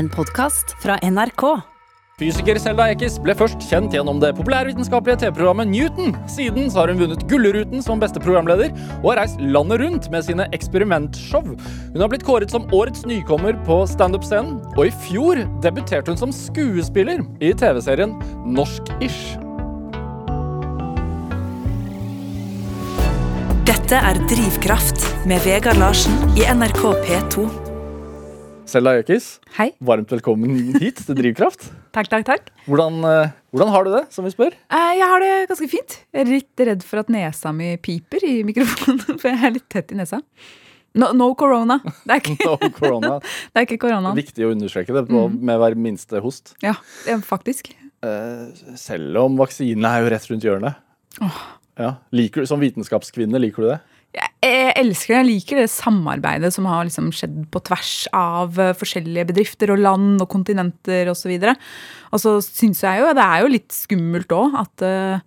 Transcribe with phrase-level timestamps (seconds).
[0.00, 1.42] En podkast fra NRK.
[2.20, 6.14] Fysiker Selda Ekiz ble først kjent gjennom det populærvitenskapelige TV-programmet Newton.
[6.30, 10.24] Siden så har hun vunnet Gullruten som beste programleder og har reist landet rundt med
[10.24, 11.52] sine eksperimentshow.
[11.52, 16.32] Hun har blitt kåret som årets nykommer på standup-scenen, og i fjor debuterte hun som
[16.32, 18.16] skuespiller i TV-serien
[18.48, 19.36] Norsk-ish.
[23.68, 27.69] Dette er Drivkraft med Vegard Larsen i NRK P2.
[28.70, 29.24] Selda Jøkis,
[29.56, 29.72] Hei.
[29.82, 31.64] varmt velkommen hit til Drivkraft.
[31.96, 32.50] Takk, takk, takk.
[32.68, 34.54] Hvordan, eh, hvordan har du det, som vi spør?
[34.70, 35.96] Eh, Jeg har det ganske fint.
[36.14, 39.66] Jeg er litt redd for at nesa mi piper i mikrofonen, for jeg er litt
[39.72, 40.20] tett i nesa.
[40.94, 41.80] No, no corona.
[41.82, 43.12] Det er ikke, No corona.
[43.24, 44.18] det er ikke koronaen.
[44.20, 46.54] Viktig å understreke det på, med hver minste host.
[46.62, 46.76] Ja,
[47.10, 47.72] er faktisk.
[48.06, 48.46] Eh,
[48.78, 50.78] selv om vaksinene er jo rett rundt hjørnet.
[51.80, 51.94] Ja.
[52.14, 53.80] Liker, som vitenskapskvinne, liker du det?
[54.10, 55.18] Jeg, elsker det.
[55.20, 59.82] Jeg liker det samarbeidet som har liksom skjedd på tvers av eh, forskjellige bedrifter og
[59.84, 61.36] land og kontinenter osv.
[61.36, 61.52] Og, så
[62.10, 65.22] og så syns jeg jo det er jo litt skummelt òg at eh,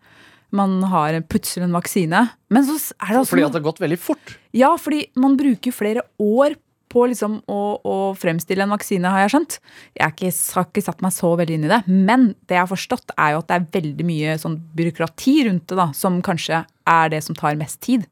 [0.53, 2.25] man har plutselig en vaksine.
[2.53, 4.35] Men så er det også Fordi at det har gått veldig fort.
[4.53, 6.59] Ja, fordi man bruker flere år
[6.93, 9.57] på liksom å, å fremstille en vaksine, har jeg skjønt.
[9.97, 11.81] Jeg har ikke, har ikke satt meg så veldig inn i det.
[11.89, 15.65] Men det jeg har forstått, er jo at det er veldig mye sånn byråkrati rundt
[15.71, 16.63] det, da, som kanskje
[16.93, 18.05] er det som tar mest tid.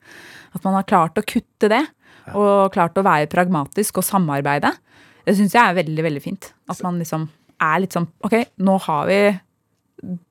[0.56, 1.84] At man har klart å kutte det,
[2.36, 4.74] og klart å være pragmatisk og samarbeide.
[5.26, 6.52] Det syns jeg er veldig, veldig fint.
[6.72, 7.30] At man liksom
[7.62, 8.36] er litt sånn Ok,
[8.66, 9.22] nå har vi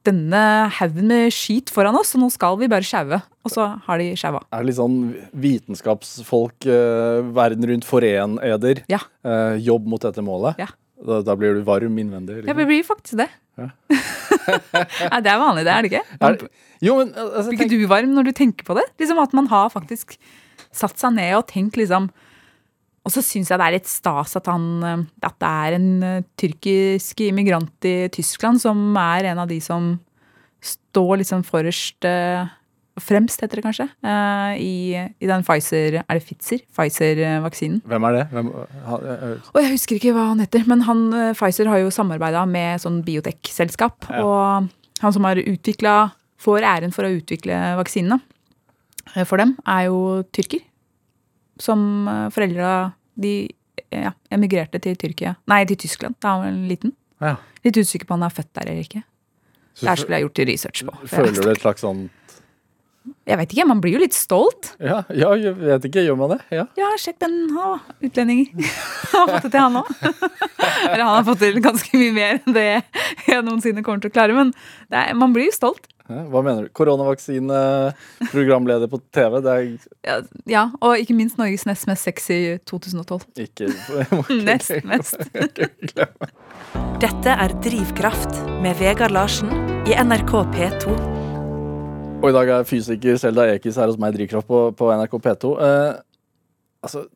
[0.06, 0.40] denne
[0.80, 3.20] haugen med skit foran oss, og nå skal vi bare sjaue.
[3.46, 4.42] Og så har de sjaua.
[4.50, 4.96] Er det litt sånn
[5.44, 8.82] vitenskapsfolk eh, verden rundt foren-eder?
[8.90, 8.98] Ja.
[9.22, 10.58] Eh, jobb mot dette målet?
[10.60, 10.66] Ja.
[11.00, 12.42] Da, da blir du varm innvendig?
[12.48, 13.30] Ja, vi blir faktisk det.
[13.60, 13.70] Ja.
[14.48, 16.02] Nei, det er vanlig, det er det ikke?
[16.20, 16.36] Er,
[16.84, 18.86] jo, men altså, Blir ikke tenk, du varm når du tenker på det?
[19.00, 20.16] Liksom At man har faktisk
[20.70, 22.08] satt seg ned og tenkt liksom
[23.06, 25.90] Og så syns jeg det er litt stas at, han, eh, at det er en
[26.06, 29.94] eh, tyrkisk immigrant i Tyskland som er en av de som
[30.60, 32.48] står liksom forrest eh,
[33.00, 34.72] Fremst, heter det kanskje, eh, i,
[35.22, 36.60] i den Pfizer Er det Pfizer?
[36.74, 37.80] Pfizer-vaksinen.
[37.86, 38.24] Hvem er det?
[38.32, 38.48] Hvem,
[38.86, 41.90] ha, eh, Og jeg husker ikke hva han heter, men han, eh, Pfizer har jo
[41.94, 44.08] samarbeida med sånn biotek-selskap.
[44.10, 44.24] Ja.
[44.24, 44.68] Og
[45.00, 48.20] han som har utvikla, får æren for å utvikle vaksinene
[49.14, 50.60] eh, for dem, er jo tyrker.
[51.60, 53.34] Som eh, foreldra de
[53.92, 55.34] ja, emigrerte til Tyrkia.
[55.50, 56.92] Nei, til Tyskland da han var liten.
[57.20, 57.36] ja.
[57.64, 59.02] Litt usikker på om han er født der eller ikke.
[59.76, 60.94] Så Der skulle jeg gjort research på.
[61.12, 62.06] Føler du et slags sånn
[63.26, 64.74] jeg vet ikke, man blir jo litt stolt.
[64.82, 66.02] Ja, ja jeg vet ikke.
[66.04, 66.40] Gjør man det?
[66.52, 66.66] Ja.
[66.78, 67.38] Ja, sjekk den.
[67.56, 68.42] Å, utlending.
[69.12, 69.94] Han har fått det til, han òg.
[70.90, 72.66] Eller han har fått til ganske mye mer enn det
[73.30, 74.36] jeg noensinne kommer til å klare.
[74.36, 74.52] Men
[74.92, 75.88] det er, man blir jo stolt.
[76.10, 76.70] Hva mener du?
[76.74, 77.58] Koronavaksine,
[78.32, 79.36] programleder på TV?
[79.46, 79.68] Det er
[80.08, 80.16] Ja,
[80.50, 83.28] ja, og ikke minst Norges nest mest sexy 2012.
[83.46, 85.22] ikke ikke- Nest mest.
[87.00, 89.54] Dette er Drivkraft med Vegard Larsen
[89.86, 91.19] i NRK P2.
[92.20, 95.14] Og i dag er fysiker Selda Ekiz her hos meg i Drivkraft på, på NRK
[95.24, 95.52] P2.
[95.64, 96.00] Eh,
[96.84, 97.06] altså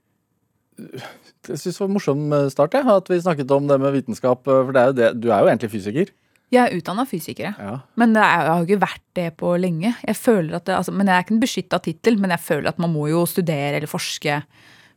[0.81, 3.93] Jeg syns det var en morsom eh, start, jeg, at vi snakket om det med
[3.99, 4.49] vitenskap.
[4.49, 6.13] eh, For det er jo det, du er jo egentlig fysiker.
[6.55, 7.53] Jeg er utdanna fysiker.
[7.59, 7.77] Ja.
[7.99, 9.93] men er, jeg har ikke vært det på lenge.
[10.07, 12.71] Jeg føler at det, altså, men jeg er ikke en beskytta tittel, men jeg føler
[12.73, 14.41] at man må jo studere eller forske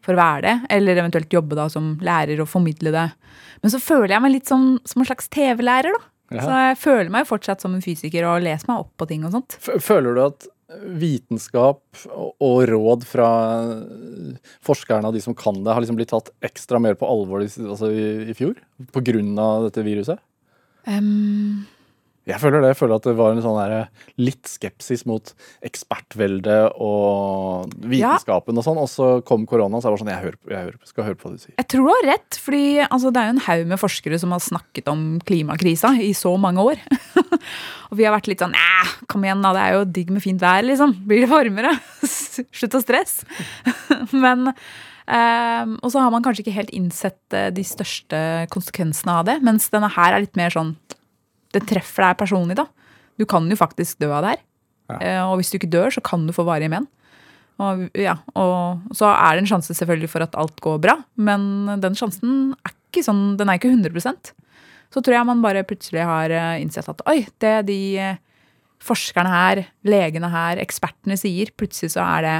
[0.05, 0.55] for å være det.
[0.77, 3.07] Eller eventuelt jobbe da som lærer og formidle det.
[3.63, 6.13] Men så føler jeg meg litt sånn som en slags TV-lærer, da.
[6.31, 6.41] Ja.
[6.43, 9.31] Så jeg føler meg fortsatt som en fysiker og leser meg opp på ting og
[9.31, 9.55] sånt.
[9.63, 10.47] Føler du at
[10.99, 11.79] vitenskap
[12.43, 13.27] og råd fra
[13.71, 14.33] eh,
[14.67, 17.47] forskerne og de som kan det, har liksom blitt tatt ekstra mer på alvor i-
[17.63, 18.57] altså i, i fjor?
[18.91, 20.19] På grunn av dette viruset?
[20.87, 21.63] Em,
[22.27, 22.73] Jeg føler det.
[22.73, 23.87] Jeg føler at det var en sånn der,
[24.19, 25.31] litt skepsis mot
[25.65, 28.81] ekspertvelde og vitenskapen og sånn.
[28.81, 31.29] Og så kom korona, så jeg var sånn Jeg, hører, jeg hører, skal høre på
[31.29, 31.55] hva du sier.
[31.55, 34.35] jeg tror du har rett, fordi altså, det er jo en haug med forskere som
[34.35, 36.83] har snakket om klimakrisa i så mange år.
[37.89, 39.53] og vi har vært litt sånn Æh, kom igjen, da.
[39.55, 40.97] Det er jo digg med fint vær, liksom.
[41.07, 41.73] Blir det varmere?
[42.59, 43.27] Slutt å stresse.
[44.25, 44.51] Men
[45.07, 48.17] Um, Og så har man kanskje ikke helt innsett eh, de største
[48.51, 49.37] konsekvensene av det.
[49.39, 50.73] Mens denne her er litt mer sånn
[51.57, 52.67] Det treffer deg personlig, da.
[53.17, 54.43] Du kan jo faktisk dø av det her.
[54.93, 54.97] Ja.
[55.01, 56.85] Eh, Og hvis du ikke dør, så kan du få varige men.
[57.57, 61.65] Og, ja, og så er det en sjanse selvfølgelig for at alt går bra, men
[61.81, 64.29] den sjansen er ikke sånn, den er ikke 100%
[64.93, 68.19] Så tror jeg man bare plutselig har eh, innsett at oi, det de eh,
[68.85, 72.37] forskerne her, legene her, ekspertene sier, plutselig så er det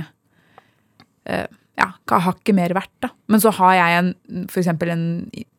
[1.27, 2.93] ja, ja, hakket mer verdt.
[3.03, 3.09] da.
[3.27, 4.11] Men så har jeg en,
[4.47, 5.03] for eksempel en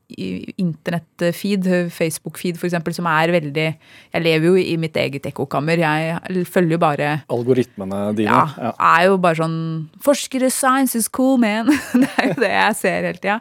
[0.09, 3.67] internettfeed, Facebook-feed eksempel, som er veldig
[4.15, 5.79] Jeg lever jo i mitt eget ekkokammer.
[5.83, 8.31] Jeg følger jo bare Algoritmene dine.
[8.31, 8.73] ja, Ja.
[9.01, 9.59] er jo bare sånn
[10.01, 11.67] Forskere, science is cool, man.
[11.93, 13.41] det er jo det jeg ser hele tida.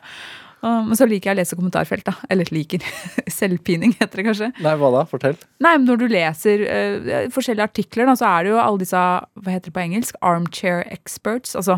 [0.67, 2.15] Men så liker jeg å lese kommentarfelt, da.
[2.33, 2.81] Eller liker.
[3.31, 4.47] Selvpining, heter det kanskje.
[4.65, 5.03] Nei, hva da?
[5.07, 5.37] Fortell.
[5.63, 8.97] Nei, men når du leser uh, forskjellige artikler, da, så er det jo alle disse
[8.97, 11.77] hva heter det på engelsk, armchair experts, altså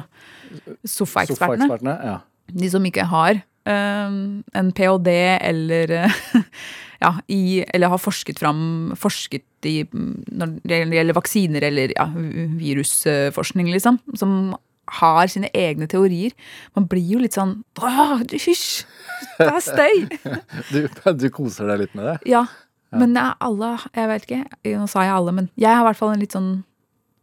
[0.87, 1.67] sofaekspertene.
[1.67, 1.95] Sofaekspertene.
[2.07, 2.17] Ja.
[2.55, 5.15] De som ikke har en ph.d.
[5.39, 5.93] eller
[7.03, 12.07] ja, i, eller har forsket fram forsket i når det gjelder vaksiner eller ja,
[12.59, 13.99] virusforskning, liksom.
[14.19, 14.55] Som
[14.99, 16.33] har sine egne teorier.
[16.77, 18.87] Man blir jo litt sånn Åh, hysj!
[19.37, 20.07] Det er støy!
[20.73, 20.81] Du,
[21.19, 22.17] du koser deg litt med det?
[22.29, 22.45] Ja.
[22.95, 24.41] Men jeg, alle Jeg vet ikke.
[24.79, 26.51] Nå sa jeg alle, men jeg har i hvert fall en litt sånn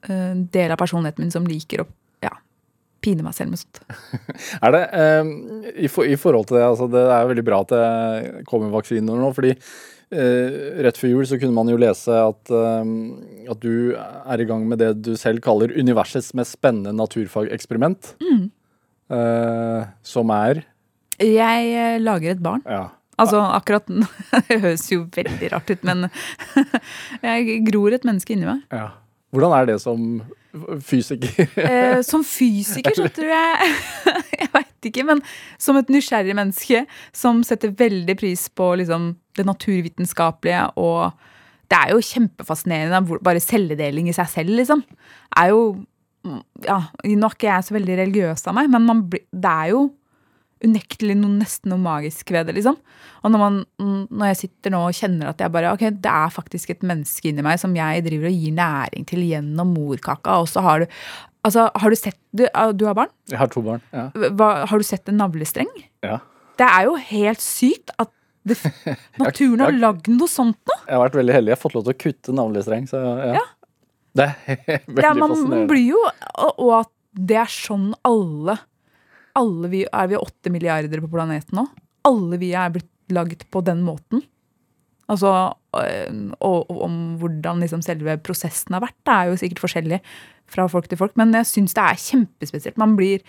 [0.09, 1.89] uh, del av personligheten min som liker å
[3.07, 3.81] pine meg selv med sånt.
[4.67, 5.35] Er det, eh,
[5.87, 8.75] i, for, I forhold til det, altså det er jo veldig bra at det kommer
[8.75, 12.93] vaksiner nå, fordi eh, rett før jul så kunne man jo lese at, eh,
[13.55, 18.15] at du er i gang med det du selv kaller universets mest spennende naturfageksperiment.
[19.07, 20.65] Eh, som er
[21.23, 22.63] Jeg eh, lager et barn.
[22.67, 22.89] ja,
[23.23, 23.87] Altså akkurat
[24.51, 26.09] Det høres jo veldig rart ut, men
[27.23, 28.65] jeg gror et menneske inni meg.
[28.75, 28.89] ja.
[29.35, 30.03] Hvordan er det som
[30.85, 31.47] fysiker?
[31.61, 33.71] Eh, som fysiker så tror jeg
[34.41, 35.23] Jeg veit ikke, men
[35.63, 36.85] som et nysgjerrig menneske
[37.17, 41.13] som setter veldig pris på liksom, det naturvitenskapelige og
[41.67, 43.19] Det er jo kjempefascinerende.
[43.27, 44.85] Bare celledeling i seg selv, liksom.
[45.37, 45.63] Er jo
[46.63, 49.89] Ja, nå er ikke jeg så veldig religiøs av meg, men man, det er jo
[50.65, 52.79] unektelig noe, nesten noe magisk ved det, liksom.
[53.23, 53.57] Og når, man,
[54.09, 57.29] når jeg sitter nå og kjenner at jeg bare Ok, det er faktisk et menneske
[57.29, 60.87] inni meg som jeg driver og gir næring til gjennom morkaka, og så har du
[61.47, 63.13] Altså, har du sett Du, ah, du har barn?
[63.31, 63.83] Jeg har to barn.
[63.95, 64.09] Ja.
[64.35, 65.69] Hva, har du sett en navlestreng?
[66.03, 66.19] ja.
[66.57, 68.09] Det er jo helt sykt at
[68.49, 68.55] det,
[69.21, 70.77] naturen har lagd noe sånt nå.
[70.87, 71.51] Jeg har vært veldig heldig.
[71.53, 72.87] Jeg har fått lov til å kutte navlestreng.
[72.89, 73.35] Så ja.
[73.37, 73.43] Ja.
[74.17, 74.57] Det er
[74.89, 75.67] veldig Ja, man, man fascinerende.
[75.75, 76.01] blir jo
[76.65, 76.91] og at
[77.31, 78.57] det er sånn alle
[79.37, 81.67] Alle vi Er vi åtte milliarder på planeten nå?
[82.09, 84.23] Alle vi er blitt lagd på den måten.
[85.07, 85.31] Altså,
[85.79, 90.01] øh, og, og om hvordan liksom selve prosessen har vært, det er jo sikkert forskjellig
[90.51, 92.79] fra folk til folk, men jeg syns det er kjempespesielt.
[92.79, 93.23] Man blir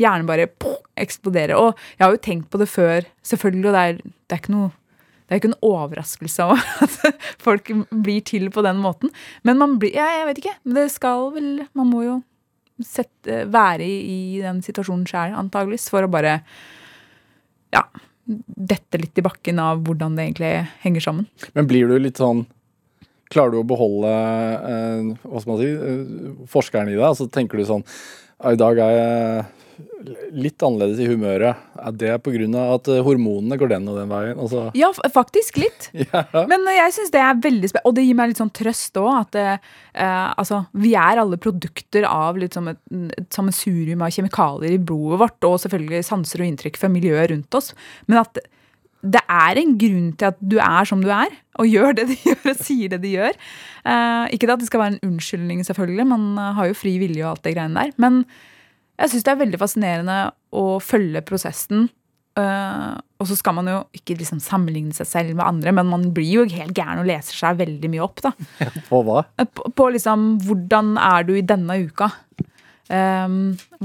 [0.00, 1.54] gjerne bare poh, eksploderer.
[1.58, 4.56] Og jeg har jo tenkt på det før, selvfølgelig, og det er, det er ikke
[4.56, 4.76] noe
[5.30, 7.68] det er ikke en overraskelse av at folk
[8.02, 9.12] blir til på den måten.
[9.46, 10.54] Men man blir, ja, jeg vet ikke.
[10.74, 12.16] Det skal vel Man må jo
[12.86, 13.96] sette, være i,
[14.36, 16.38] i den situasjonen sjøl, antageligvis, for å bare
[17.74, 17.84] ja,
[18.26, 20.54] dette litt i bakken av hvordan det egentlig
[20.84, 21.28] henger sammen.
[21.56, 22.46] Men blir du litt sånn
[23.30, 27.04] Klarer du å beholde eh, hva skal man si, eh, forskeren i deg?
[27.06, 29.48] Altså tenker du sånn «Ja, I dag er jeg
[30.32, 31.60] litt annerledes i humøret.
[31.80, 32.62] Er det pga.
[32.74, 34.38] at eh, hormonene går den og den veien?
[34.40, 35.90] Altså, Ja, faktisk litt.
[36.04, 36.24] ja.
[36.48, 37.88] Men eh, jeg syns det er veldig spennende.
[37.90, 39.10] Og det gir meg litt sånn trøst òg.
[39.26, 42.80] At eh, eh, altså, vi er alle produkter av liksom et,
[43.18, 47.60] et sammensurium av kjemikalier i blodet vårt, og selvfølgelig sanser og inntrykk fra miljøet rundt
[47.60, 47.74] oss.
[48.08, 48.40] Men at
[49.02, 52.14] det er en grunn til at du er som du er, og gjør det du
[52.28, 53.38] gjør og sier det du gjør.
[53.84, 56.06] Eh, ikke at det skal være en unnskyldning, selvfølgelig.
[56.10, 57.94] Man eh, har jo fri vilje og alt det greiene der.
[58.02, 58.24] Men
[59.00, 60.18] jeg syns det er veldig fascinerende
[60.52, 61.88] å følge prosessen.
[62.38, 66.04] Eh, og så skal man jo ikke liksom sammenligne seg selv med andre, men man
[66.14, 68.22] blir jo helt gæren og leser seg veldig mye opp.
[68.24, 68.32] da.
[68.90, 69.24] På hva?
[69.40, 72.10] Eh, På, på liksom hvordan er du i denne uka?
[72.90, 73.34] Um,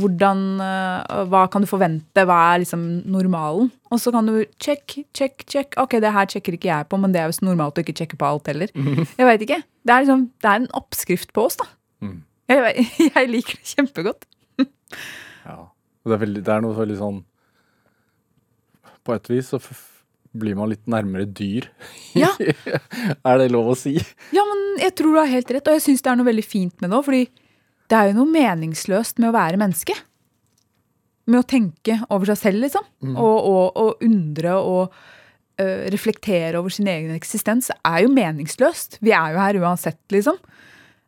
[0.01, 2.23] hvordan, uh, Hva kan du forvente?
[2.25, 3.67] Hva er liksom normalen?
[3.93, 5.77] Og så kan du check, check, check.
[5.77, 8.17] Ok, det her sjekker ikke jeg på, men det er visst normalt å ikke sjekke
[8.17, 8.73] på alt heller.
[9.19, 9.59] Jeg vet ikke.
[9.85, 11.69] Det er, liksom, det er en oppskrift på oss, da.
[12.01, 12.17] Mm.
[12.49, 14.25] Jeg, jeg liker det kjempegodt.
[15.45, 15.59] Ja.
[15.61, 17.15] Og Det er, veldig, det er noe veldig sånn
[19.05, 19.59] På et vis så
[20.35, 21.69] blir man litt nærmere dyr.
[22.25, 22.31] Ja.
[22.41, 23.99] er det lov å si?
[24.33, 26.45] Ja, men jeg tror du har helt rett, og jeg syns det er noe veldig
[26.47, 27.05] fint med det òg.
[27.05, 27.25] Fordi
[27.91, 29.95] det er jo noe meningsløst med å være menneske.
[31.29, 32.85] Med å tenke over seg selv, liksom.
[33.13, 34.95] Og, og, og undre og
[35.61, 38.99] øh, reflektere over sin egen eksistens er jo meningsløst.
[39.05, 40.39] Vi er jo her uansett, liksom.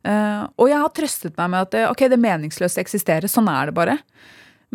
[0.08, 3.28] Uh, og jeg har trøstet meg med at eh, ok, det meningsløse eksisterer.
[3.28, 3.98] Sånn er det bare.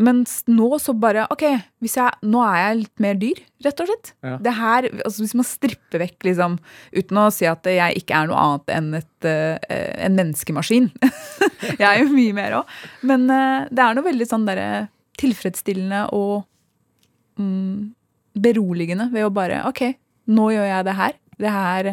[0.00, 4.12] Mens nå så bare Ok, jeg, nå er jeg litt mer dyr, rett og slett.
[4.24, 4.36] Ja.
[4.40, 6.56] Det her, altså Hvis man stripper vekk, liksom,
[6.96, 10.88] uten å si at jeg ikke er noe annet enn et, uh, en menneskemaskin.
[11.82, 12.76] jeg er jo mye mer òg.
[13.04, 14.86] Men uh, det er noe veldig sånn derre
[15.20, 16.46] tilfredsstillende og
[17.36, 17.92] um,
[18.32, 19.84] beroligende ved å bare Ok,
[20.32, 21.20] nå gjør jeg det her.
[21.42, 21.92] Det her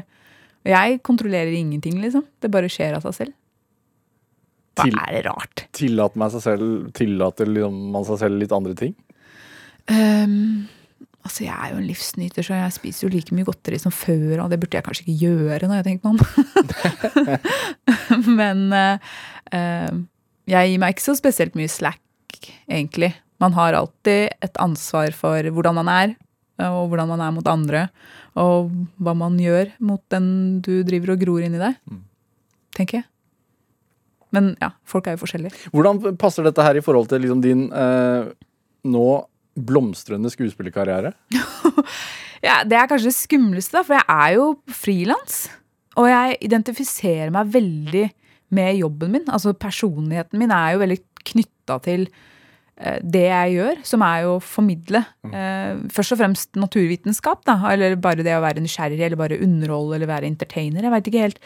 [0.69, 2.25] jeg kontrollerer ingenting, liksom.
[2.39, 3.35] Det bare skjer av seg selv.
[4.87, 5.63] Til- er det rart?
[5.75, 8.95] Tillater, man seg selv, tillater liksom man seg selv litt andre ting?
[9.89, 10.67] Um,
[11.25, 14.43] altså, jeg er jo en livsnyter, så jeg spiser jo like mye godteri som før,
[14.43, 16.19] og det burde jeg kanskje ikke gjøre når jeg tenker meg om.
[18.39, 19.99] Men eh,
[20.49, 22.01] jeg gir meg ikke så spesielt mye slack,
[22.69, 23.13] egentlig.
[23.39, 26.15] Man har alltid et ansvar for hvordan man er,
[26.67, 27.85] og hvordan man er mot andre.
[28.39, 28.69] Og
[29.01, 31.77] hva man gjør mot den du driver og gror inni deg.
[32.75, 33.07] Tenker jeg.
[34.35, 35.69] Men ja, folk er jo forskjellige.
[35.73, 38.29] Hvordan passer dette her i forhold til liksom din eh,
[38.89, 39.07] nå
[39.69, 41.13] blomstrende skuespillerkarriere?
[42.39, 45.49] Ja, Det er kanskje det skumleste, for jeg er jo frilans.
[45.99, 48.05] Og jeg identifiserer meg veldig
[48.55, 49.25] med jobben min.
[49.27, 50.97] Altså Personligheten min er jo veldig
[51.29, 52.05] knytta til
[52.79, 55.03] eh, det jeg gjør, som er jo å formidle.
[55.27, 57.57] Eh, først og fremst naturvitenskap, da.
[57.73, 60.87] Eller bare det å være nysgjerrig, eller bare underholde, eller være entertainer.
[60.87, 61.43] Jeg vet ikke helt.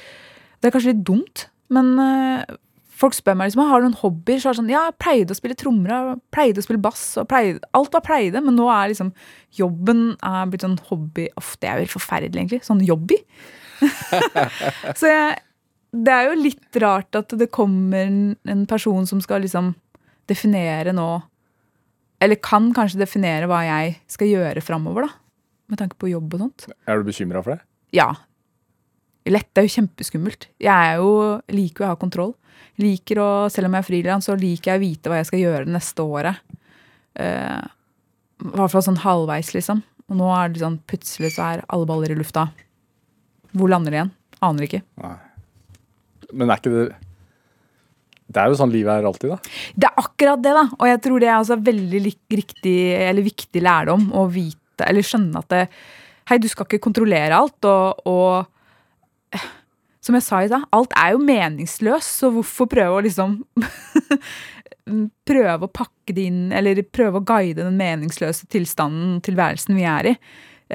[0.61, 2.59] Det er kanskje litt dumt, men eh,
[2.93, 4.39] folk spør meg liksom, har du noen hobbyer.
[4.41, 7.05] Så er det sånn, ja, jeg pleide å spille trommer, pleide å spille bass.
[7.29, 9.13] pleide, Alt var pleide, men nå er liksom
[9.57, 11.27] jobben er blitt sånn hobby.
[11.39, 12.61] Uff, det er jo helt forferdelig, egentlig.
[12.67, 13.19] Sånn jobby.
[14.99, 15.41] så jeg,
[15.93, 19.73] det er jo litt rart at det kommer en, en person som skal liksom
[20.29, 21.07] definere nå
[22.23, 25.19] Eller kan kanskje definere hva jeg skal gjøre framover, da.
[25.71, 26.69] Med tanke på jobb og sånt.
[26.87, 27.65] Er du bekymra for det?
[27.95, 28.13] Ja.
[29.27, 30.47] Lett det er jo kjempeskummelt.
[30.61, 31.11] Jeg er jo,
[31.51, 32.33] liker jo å ha kontroll.
[32.81, 35.43] Liker å, Selv om jeg er frilans, så liker jeg å vite hva jeg skal
[35.43, 36.41] gjøre det neste året.
[37.21, 37.61] Eh,
[38.43, 39.83] I hvert fall sånn halvveis, liksom.
[40.09, 42.47] Og nå er det sånn plutselig så er alle baller i lufta.
[43.53, 44.13] Hvor lander det igjen?
[44.43, 44.81] Aner ikke.
[46.33, 46.85] Men er ikke det
[48.33, 49.37] Det er jo sånn livet er alltid, da.
[49.77, 50.63] Det er akkurat det, da.
[50.79, 52.01] Og jeg tror det er også veldig
[52.33, 55.67] riktig, eller viktig lærdom å vite, eller skjønne at det,
[56.31, 59.47] Hei, du skal ikke kontrollere alt, og, og eh,
[60.03, 63.37] Som jeg sa i stad, alt er jo meningsløst, så hvorfor prøve å liksom
[65.23, 70.09] Prøve å pakke det inn, eller prøve å guide den meningsløse tilstanden, tilværelsen vi er
[70.09, 70.13] i.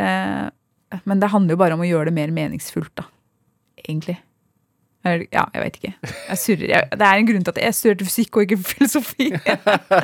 [0.00, 0.46] Eh,
[1.04, 3.04] men det handler jo bare om å gjøre det mer meningsfullt, da.
[3.84, 4.16] Egentlig.
[5.04, 5.92] Eller, Ja, jeg vet ikke.
[6.30, 6.72] Jeg surrer.
[6.72, 9.28] Jeg, det er en grunn til at jeg studerte fysikk og ikke filosofi.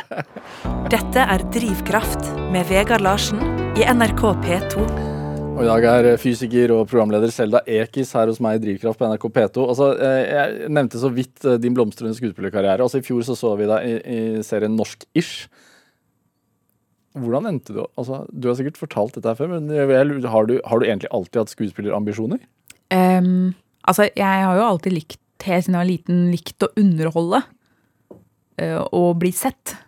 [0.95, 3.41] Dette er Drivkraft med Vegard Larsen
[3.81, 5.14] i NRK P2.
[5.55, 9.07] Og i dag er fysiker og programleder Selda Ekiz her hos meg i Drivkraft på
[9.07, 9.67] NRK P2.
[9.71, 12.83] Altså, eh, jeg nevnte så vidt eh, din blomstrende skuespillerkarriere.
[12.83, 15.47] Altså, I fjor så, så vi deg i, i serien Norsk-ish.
[17.23, 19.71] Hvordan endte du altså, Du har sikkert fortalt dette her før, men
[20.27, 22.43] har, du, har du egentlig alltid hatt skuespillerambisjoner?
[22.91, 23.55] Um,
[23.87, 27.45] altså, jeg har jo alltid likt, helt siden jeg var liten, likt å underholde.
[28.59, 29.79] Uh, og bli sett.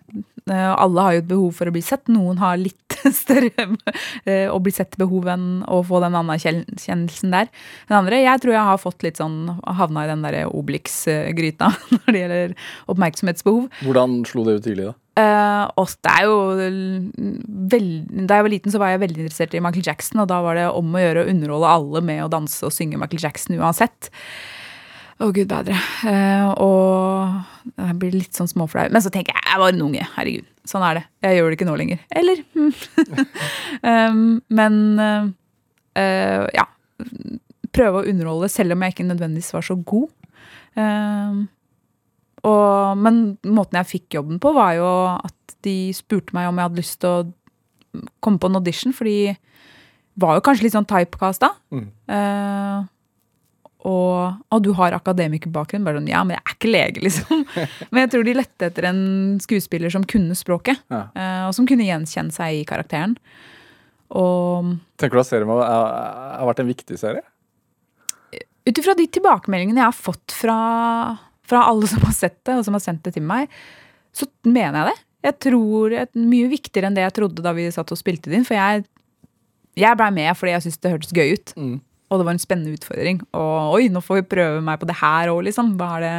[0.46, 2.06] Eh, alle har jo et behov for å bli sett.
[2.12, 3.66] Noen har litt større
[4.24, 7.50] eh, å bli sett-behov enn å få den anerkjennelsen der.
[7.88, 9.40] Den andre, jeg tror jeg har fått litt sånn,
[9.78, 12.54] havna i den der Obelix-gryta når det gjelder
[12.94, 13.66] oppmerksomhetsbehov.
[13.82, 14.96] Hvordan slo det ut tidlig, da?
[15.16, 16.40] Uh, og det er jo
[17.72, 20.42] veld, Da jeg var liten, så var jeg veldig interessert i Michael Jackson, og da
[20.44, 23.56] var det om å gjøre å underholde alle med å danse og synge Michael Jackson
[23.56, 24.10] uansett.
[25.16, 25.76] Å, gud bedre.
[26.04, 28.90] Eh, og jeg blir litt sånn småflau.
[28.92, 30.04] Men så tenker jeg jeg var en unge.
[30.12, 30.48] Herregud.
[30.68, 31.04] Sånn er det.
[31.24, 32.02] Jeg gjør det ikke nå lenger.
[32.20, 32.42] Eller?
[34.12, 34.20] um,
[34.52, 35.30] men eh,
[36.02, 36.66] eh, ja.
[37.76, 40.12] Prøve å underholde, selv om jeg ikke nødvendigvis var så god.
[42.46, 46.70] Og, men måten jeg fikk jobben på, var jo at de spurte meg om jeg
[46.70, 49.34] hadde lyst til å komme på en audition, for de
[50.16, 51.52] var jo kanskje litt sånn typecast da.
[51.74, 51.90] Mm.
[53.86, 55.84] Og, og du har akademikerbakgrunn.
[55.86, 57.44] Bare sånn, ja, men jeg er ikke lege, liksom.
[57.92, 59.00] men jeg tror de lette etter en
[59.44, 61.04] skuespiller som kunne språket, Ja.
[61.14, 63.14] eh, og som kunne gjenkjenne seg i karakteren.
[64.16, 65.62] Og Tenker du at serien har,
[66.40, 67.22] har vært en viktig serie?
[68.66, 70.54] ut ifra de tilbakemeldingene jeg har fått fra,
[71.46, 73.46] fra alle som har sett det, og som har sendt det til meg,
[74.10, 75.02] så mener jeg det.
[75.28, 78.26] Jeg tror det er mye viktigere enn det jeg trodde da vi satt og spilte
[78.32, 78.46] det inn.
[78.48, 78.82] For jeg,
[79.78, 81.54] jeg blei med fordi jeg syntes det hørtes gøy ut.
[81.54, 81.76] Mm.
[82.10, 83.20] Og det var en spennende utfordring.
[83.34, 85.72] Og oi, nå får vi prøve meg på det her òg, liksom.
[85.80, 86.12] Hva er det?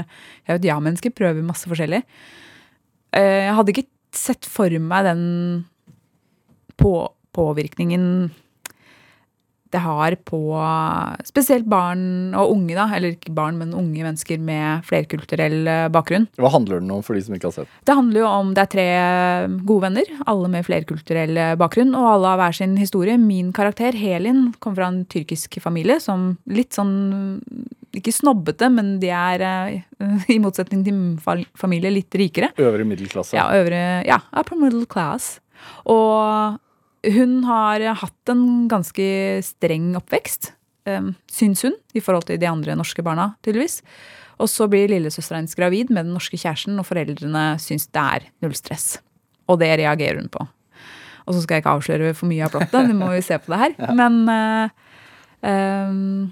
[0.44, 2.02] Jeg er jo et ja-menneske, prøver masse forskjellig.
[3.16, 5.24] Eh, Jeg hadde ikke sett for meg den
[6.78, 6.92] på,
[7.38, 8.32] påvirkningen
[9.74, 10.42] det har på
[11.28, 12.88] spesielt barn og unge, da.
[12.96, 16.28] Eller ikke barn, men unge mennesker med flerkulturell eh, bakgrunn.
[16.40, 17.80] Hva handler den om for de som ikke har sett?
[17.88, 18.88] Det handler jo om det er tre
[19.68, 23.18] gode venner, alle med flerkulturell bakgrunn, og alle har hver sin historie.
[23.22, 26.96] Min karakter, Helin, kommer fra en tyrkisk familie som litt sånn
[27.98, 32.54] ikke snobbete, men de er, eh, i motsetning til min familie, litt rikere.
[32.62, 33.38] Øvre middelklasse.
[33.38, 35.38] Ja, øvre, ja, upper middle class.
[35.90, 36.58] Og
[37.14, 39.08] hun har hatt en ganske
[39.46, 40.52] streng oppvekst,
[40.90, 43.82] um, syns hun, i forhold til de andre norske barna, tydeligvis.
[44.38, 48.28] Og så blir lillesøstera hennes gravid med den norske kjæresten, og foreldrene syns det er
[48.44, 48.98] null stress.
[49.48, 50.44] Og det reagerer hun på.
[51.28, 53.52] Og så skal jeg ikke avsløre for mye av plottet, du må jo se på
[53.52, 53.78] det her.
[54.00, 54.70] Men eh,
[55.44, 56.28] um,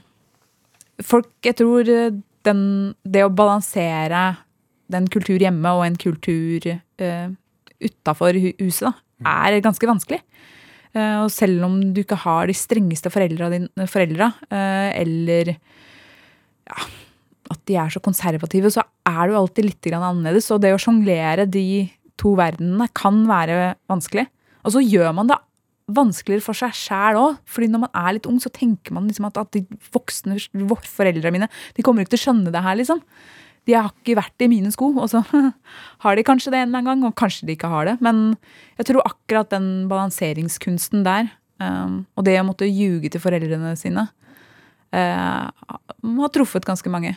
[1.03, 1.89] folk, jeg tror
[2.45, 2.61] den,
[3.03, 4.27] det å balansere
[4.93, 7.27] den kultur hjemme og en kultur eh,
[7.81, 8.93] utafor huset, da,
[9.25, 10.21] er ganske vanskelig.
[10.95, 13.49] Eh, og selv om du ikke har de strengeste foreldra,
[13.91, 16.85] foreldra eh, eller ja,
[17.51, 20.47] at de er så konservative, så er du alltid litt annerledes.
[20.55, 21.85] Og det å sjonglere de
[22.19, 24.25] to verdenene kan være vanskelig.
[24.65, 25.41] Og så gjør man det
[25.95, 27.41] vanskeligere for seg sjæl òg.
[27.45, 29.61] fordi når man er litt ung, så tenker man liksom at, at de
[29.93, 30.39] voksne
[30.89, 32.79] foreldrene mine de kommer ikke til å skjønne det her.
[32.79, 33.03] liksom.
[33.65, 35.23] De har ikke vært i mine sko, og så
[36.05, 37.97] har de kanskje det en eller annen gang, og kanskje de ikke har det.
[38.05, 38.37] Men
[38.79, 41.31] jeg tror akkurat den balanseringskunsten der,
[41.63, 44.07] um, og det å måtte ljuge til foreldrene sine,
[44.93, 47.15] uh, har truffet ganske mange.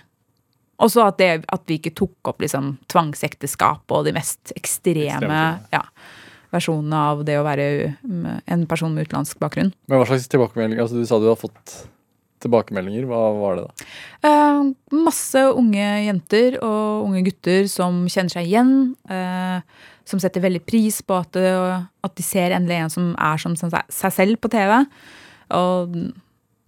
[0.78, 5.44] Også at, det, at vi ikke tok opp liksom, tvangsekteskap og de mest ekstreme, ekstreme.
[5.74, 5.82] Ja,
[6.54, 7.68] versjonene av det å være
[8.06, 9.74] um, en person med utenlandsk bakgrunn.
[9.90, 10.80] Men Hva slags tilbakemelding?
[10.80, 11.80] Altså, du sa du har fått
[12.42, 13.06] tilbakemeldinger.
[13.08, 13.86] Hva var det, da?
[14.24, 14.70] Uh,
[15.04, 18.74] masse unge jenter og unge gutter som kjenner seg igjen.
[19.10, 19.60] Uh,
[20.08, 24.14] som setter veldig pris på at, at, de ser endelig en som er som seg
[24.14, 24.72] selv på TV.
[25.52, 25.98] Og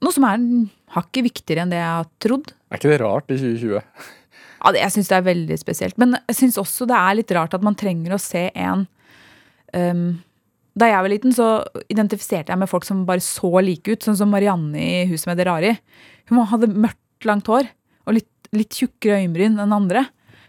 [0.04, 0.44] noe som er
[0.96, 2.52] hakket viktigere enn det jeg har trodd.
[2.68, 3.80] Er ikke det rart i 2020?
[4.60, 5.98] Ja, det, Jeg syns det er veldig spesielt.
[6.00, 8.84] Men jeg syns også det er litt rart at man trenger å se en
[9.72, 10.08] um,
[10.78, 11.48] Da jeg var liten, så
[11.90, 14.06] identifiserte jeg med folk som bare så like ut.
[14.06, 15.76] Sånn som Marianne i Huset med det rare.
[16.30, 16.98] Hun hadde mørkt,
[17.28, 17.66] langt hår
[18.08, 20.06] og litt, litt tjukkere øyenbryn enn andre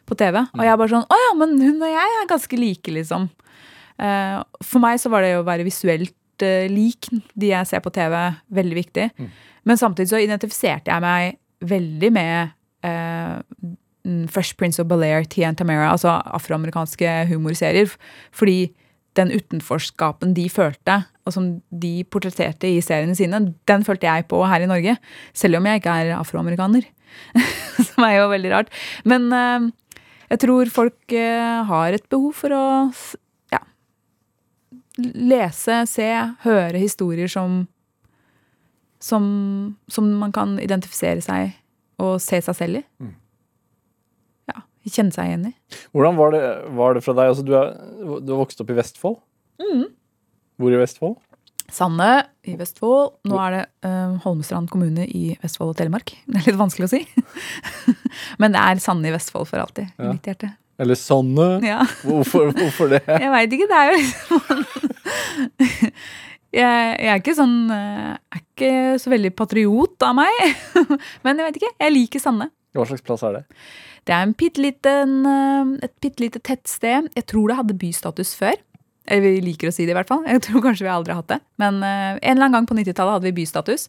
[0.07, 0.37] på TV.
[0.39, 3.27] Og jeg bare sånn Å ja, men hun og jeg er ganske like, liksom.
[4.01, 7.91] Uh, for meg så var det å være visuelt uh, lik de jeg ser på
[7.93, 8.15] TV,
[8.55, 9.09] veldig viktig.
[9.17, 9.31] Mm.
[9.67, 11.37] Men samtidig så identifiserte jeg meg
[11.69, 13.37] veldig med eh,
[14.33, 17.91] Fresh Prince of Bel-Air, Tia and Tamara, altså afroamerikanske humorserier.
[18.33, 18.71] Fordi
[19.19, 21.49] den utenforskapen de følte, og som
[21.83, 24.95] de portretterte i seriene sine, den følte jeg på her i Norge.
[25.37, 26.87] Selv om jeg ikke er afroamerikaner.
[27.89, 28.71] som er jo veldig rart.
[29.03, 29.67] Men eh,
[30.31, 32.65] jeg tror folk eh, har et behov for å
[33.51, 33.61] ja,
[35.03, 36.07] lese, se,
[36.45, 37.65] høre historier som
[39.01, 39.23] som,
[39.89, 41.55] som, man kan identifisere seg
[42.01, 42.83] og se seg selv i.
[43.01, 43.15] Mm.
[44.89, 45.55] Kjenne seg igjen i.
[45.93, 46.45] Hvordan var det,
[46.77, 47.33] var det fra deg?
[47.33, 47.75] Altså, du, er,
[48.21, 49.19] du har vokst opp i Vestfold.
[49.61, 49.83] Mm.
[50.61, 51.19] Hvor i Vestfold?
[51.71, 52.07] Sande
[52.43, 53.13] i Vestfold.
[53.29, 56.15] Nå er det uh, Holmestrand kommune i Vestfold og Telemark.
[56.27, 57.03] Det er litt vanskelig å si.
[58.41, 59.93] Men det er Sande i Vestfold for alltid.
[59.95, 60.09] Ja.
[60.09, 60.51] I mitt hjerte.
[60.81, 61.47] Eller Sanne.
[61.63, 61.83] Ja.
[62.01, 63.03] Hvorfor, hvorfor det?
[63.23, 63.69] Jeg veit ikke.
[63.69, 64.57] Det er jo liksom
[66.51, 70.41] jeg, jeg, er ikke sånn eh, er ikke så veldig patriot av meg.
[71.23, 71.69] Men jeg vet ikke.
[71.79, 72.49] Jeg liker Sande.
[72.75, 73.43] Hva slags plass er det?
[74.07, 77.11] Det er en pitteliten, eh, et bitte lite tettsted.
[77.17, 78.55] Jeg tror det hadde bystatus før.
[79.11, 80.23] Vi liker å si det, i hvert fall.
[80.29, 81.39] Jeg tror kanskje vi aldri har hatt det.
[81.59, 83.87] Men uh, en eller annen gang på 90-tallet hadde vi bystatus.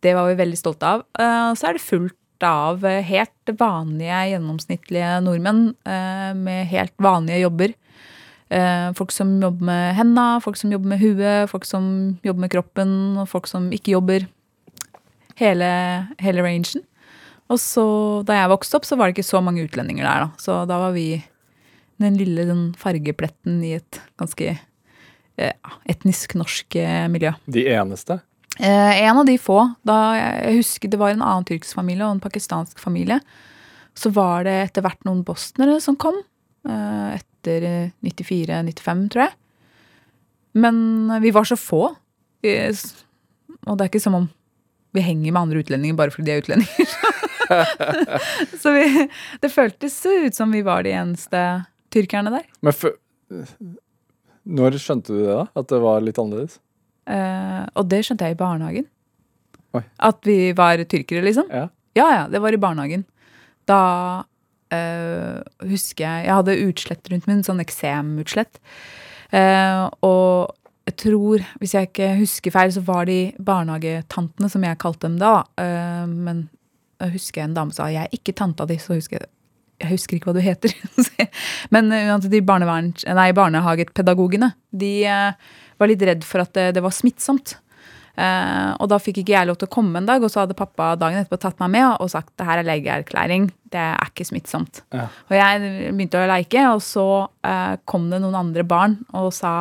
[0.00, 1.02] Det var vi veldig stolte av.
[1.18, 5.62] Uh, så er det fullt av helt vanlige, gjennomsnittlige nordmenn
[6.36, 7.72] med helt vanlige jobber.
[8.54, 12.52] Eh, folk som jobber med henda, folk som jobber med huet, folk som jobber med
[12.52, 14.26] kroppen, og folk som ikke jobber.
[15.40, 15.70] Hele,
[16.22, 16.84] hele rangen.
[17.52, 17.84] Og så,
[18.24, 20.26] da jeg vokste opp, så var det ikke så mange utlendinger der.
[20.26, 20.40] da.
[20.40, 21.08] Så da var vi
[22.02, 27.34] den lille den fargepletten i et ganske eh, etnisk norsk eh, miljø.
[27.46, 28.18] De eneste?
[28.58, 29.60] Eh, en av de få.
[29.86, 33.20] Da jeg husker Det var en annen tyrkisk familie og en pakistansk familie.
[33.94, 36.16] Så var det etter hvert noen bosnere som kom.
[36.66, 39.36] Eh, etter 94-95, tror jeg.
[40.64, 41.90] Men vi var så få.
[41.92, 44.26] Og det er ikke som om
[44.94, 46.94] vi henger med andre utlendinger bare fordi de er utlendinger.
[48.62, 49.06] så vi,
[49.42, 51.40] det føltes ut som vi var de eneste
[51.94, 52.46] tyrkerne der.
[52.64, 52.96] Men for,
[54.44, 55.46] når skjønte du det, da?
[55.56, 56.58] At det var litt annerledes?
[57.10, 58.88] Eh, og det skjønte jeg i barnehagen.
[59.74, 59.82] Oi.
[60.10, 61.48] At vi var tyrkere, liksom.
[61.50, 61.68] Ja.
[61.98, 63.06] ja, ja, det var i barnehagen.
[63.68, 63.80] Da
[64.74, 68.60] eh, husker jeg Jeg hadde utslett rundt min, sånn eksemutslett.
[69.34, 70.54] Eh, og
[70.84, 75.16] jeg tror, hvis jeg ikke husker feil, så var de barnehagetantene, som jeg kalte dem
[75.20, 75.38] da.
[75.56, 76.44] Uh, men
[77.04, 79.30] jeg husker en dame sa jeg er ikke tanta di, så husker jeg
[79.82, 80.70] jeg husker ikke hva du heter.
[81.74, 87.56] Men de nei, barnehagepedagogene de var litt redd for at det, det var smittsomt.
[88.14, 90.56] Eh, og da fikk ikke jeg lov til å komme en dag, og så hadde
[90.58, 94.28] pappa dagen etterpå tatt meg med og sagt det her er legeerklæring, det er ikke
[94.28, 94.84] smittsomt.
[94.94, 95.08] Ja.
[95.30, 97.08] Og jeg begynte å leke, og så
[97.46, 99.54] eh, kom det noen andre barn og sa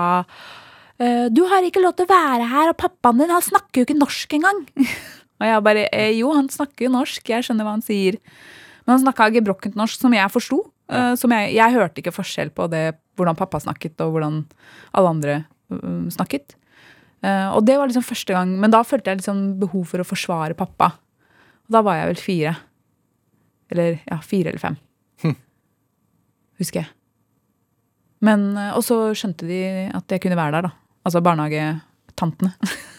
[1.02, 3.90] eh, du har ikke lov til å være her, og pappaen din han snakker jo
[3.90, 4.64] ikke norsk engang.
[5.44, 8.16] og jeg bare eh, jo, han snakker jo norsk, jeg skjønner hva han sier.
[8.84, 10.62] Men han snakka gebrokkent norsk, som jeg forsto.
[10.92, 12.84] Uh, jeg, jeg, hørte ikke forskjell på det,
[13.20, 14.42] hvordan pappa snakket, og hvordan
[14.96, 15.38] alle andre
[15.72, 16.56] um, snakket.
[17.24, 20.08] Uh, og det var liksom første gang, Men da følte jeg liksom behov for å
[20.08, 20.94] forsvare pappa.
[21.68, 22.56] Og da var jeg vel fire.
[23.72, 24.80] Eller ja, fire eller fem.
[25.24, 25.38] Hm.
[26.64, 26.92] Husker jeg.
[28.24, 29.60] Men, og så skjønte de
[29.92, 31.00] at jeg kunne være der, da.
[31.04, 32.54] Altså barnehagetantene.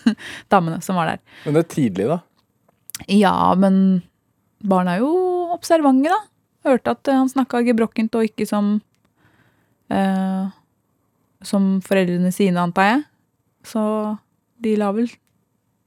[0.53, 1.23] Damene som var der.
[1.47, 2.19] Men det er tidlig, da.
[3.11, 4.03] Ja, men
[4.65, 5.11] barn er jo
[5.55, 6.21] observante, da.
[6.65, 8.79] Hørte at eh, han snakka gebrokkent og ikke som
[9.93, 10.47] eh,
[11.45, 13.03] Som foreldrene sine, antar jeg.
[13.69, 13.83] Så
[14.65, 15.11] de la vel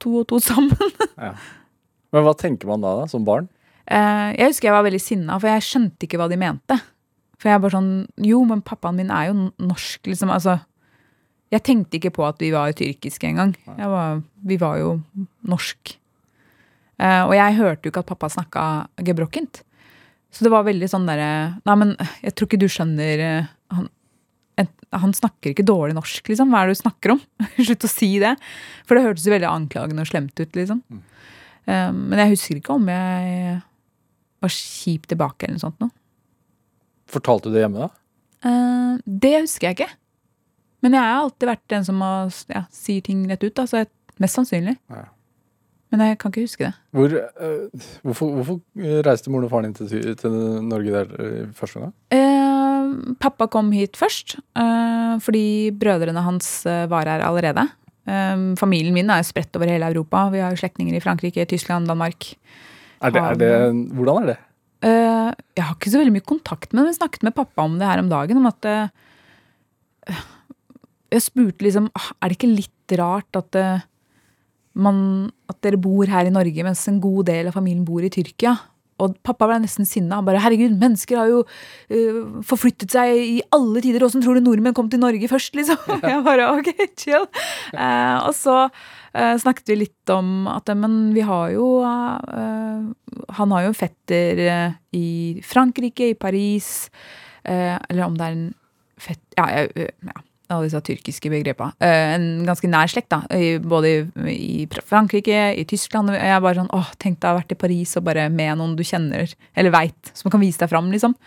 [0.02, 0.94] to og to sammen.
[1.18, 3.50] Men hva tenker man da, da som barn?
[3.88, 6.78] Eh, jeg husker jeg var veldig sinna, for jeg skjønte ikke hva de mente.
[7.38, 7.92] For jeg bare sånn
[8.26, 10.32] Jo, men pappaen min er jo norsk, liksom.
[10.34, 10.58] Altså
[11.54, 13.54] Jeg tenkte ikke på at vi var tyrkiske engang.
[13.66, 14.98] Vi var jo
[15.48, 15.98] norsk.
[16.98, 18.64] Eh, og jeg hørte jo ikke at pappa snakka
[19.06, 19.62] gebrokkent.
[20.34, 21.30] Så det var veldig sånn derre
[21.66, 23.88] Nei, men jeg tror ikke du skjønner eh, han,
[24.98, 26.52] han snakker ikke dårlig norsk, liksom.
[26.52, 27.22] Hva er det du snakker om?
[27.68, 28.34] Slutt å si det.
[28.88, 30.82] For det hørtes jo veldig anklagende og slemt ut, liksom.
[31.68, 33.62] Eh, men jeg husker ikke om jeg
[34.44, 35.94] var kjip tilbake eller noe sånt noe.
[37.08, 37.94] Fortalte du det hjemme, da?
[38.46, 39.94] Uh, det husker jeg ikke.
[40.86, 43.54] Men jeg har alltid vært den som har, ja, sier ting rett ut.
[43.58, 43.90] Da, så jeg,
[44.22, 44.76] mest sannsynlig.
[44.92, 45.06] Ja.
[45.92, 46.74] Men jeg kan ikke huske det.
[46.92, 48.58] Hvor, uh, hvorfor, hvorfor
[49.08, 50.34] reiste moren og faren din til, til
[50.68, 51.94] Norge der uh, første gang?
[52.12, 57.68] Eh, pappa kom hit først, eh, fordi brødrene hans eh, var her allerede.
[58.08, 60.28] Eh, familien min er spredt over hele Europa.
[60.34, 62.30] Vi har jo slektninger i Frankrike, Tyskland, Danmark.
[63.02, 63.52] Er det, er det,
[63.94, 64.38] hvordan er det?
[64.88, 66.92] Eh, jeg har ikke så veldig mye kontakt med dem.
[66.92, 68.40] Jeg snakket med pappa om det her om dagen.
[68.42, 70.24] Om at eh,
[71.12, 73.86] Jeg spurte liksom «Ah, Er det ikke litt rart at, eh,
[74.78, 74.98] man,
[75.50, 78.56] at dere bor her i Norge, mens en god del av familien bor i Tyrkia?
[79.04, 80.18] Og pappa ble nesten sinna.
[80.18, 84.06] Han bare 'herregud, mennesker har jo uh, forflyttet seg i alle tider'.
[84.08, 85.78] Åssen tror du nordmenn kom til Norge først, liksom?
[86.02, 87.28] Jeg bare ok, chill.
[87.76, 93.62] Uh, og så uh, snakket vi litt om at men vi har jo Han har
[93.64, 94.42] jo en fetter
[94.94, 96.90] i Frankrike, i Paris,
[97.44, 98.48] eller om det er en
[98.98, 99.22] fett...
[99.38, 101.76] Ja, ja alle disse tyrkiske begrepene.
[101.84, 103.22] Eh, en ganske nær slekt, da.
[103.36, 103.92] I, både
[104.32, 106.14] i, Frankrike, i Tyskland.
[106.16, 108.60] Jeg er bare sånn åh, tenk deg å ha vært i Paris og bare med
[108.60, 111.18] noen du kjenner eller veit, som kan vise deg fram, liksom.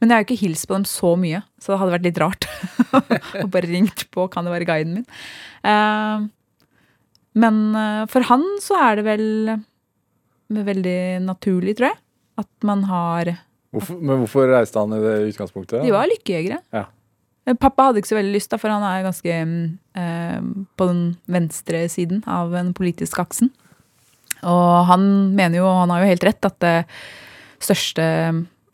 [0.00, 2.22] Men jeg har jo ikke hilst på dem så mye, så det hadde vært litt
[2.22, 2.48] rart.
[3.44, 5.06] å bare ringt på, kan det være guiden min?
[5.68, 6.24] Eh,
[7.42, 9.28] men eh, for han så er det vel
[10.52, 12.00] veldig naturlig, tror jeg,
[12.42, 13.36] at man har
[13.72, 15.78] Hvorfor, men hvorfor reiste han i det utgangspunktet?
[15.80, 16.58] De var lykkejegere.
[16.76, 16.82] Ja.
[17.46, 19.66] Eh, Pappa hadde ikke så veldig lyst, da, for han er ganske mm,
[19.98, 20.38] eh,
[20.78, 23.52] på den venstre siden av den politiske aksen.
[24.42, 25.04] Og han
[25.36, 26.76] mener jo, og han har jo helt rett, at det
[27.62, 28.06] største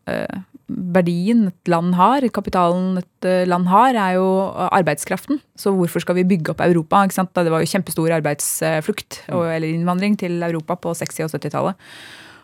[0.08, 4.28] eh, verdien et land har, kapitalen et eh, land har, er jo
[4.68, 5.40] arbeidskraften.
[5.56, 7.02] Så hvorfor skal vi bygge opp Europa?
[7.04, 7.34] ikke sant?
[7.36, 11.88] Det var jo kjempestor arbeidsflukt og, eller innvandring til Europa på 60- og 70-tallet.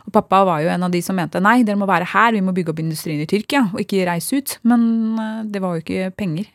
[0.04, 2.42] Og pappa var jo en av de som mente nei, dere må være her, vi
[2.44, 4.56] må bygge opp industrien i Tyrkia, og ikke reise ut.
[4.68, 4.82] Men
[5.20, 6.50] eh, det var jo ikke penger.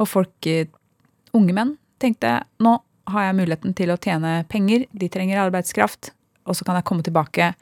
[0.00, 0.70] Og folk, eh,
[1.36, 2.78] unge menn, tenkte nå
[3.10, 6.12] har jeg muligheten til å tjene penger, de trenger arbeidskraft,
[6.48, 7.52] og så kan jeg komme tilbake,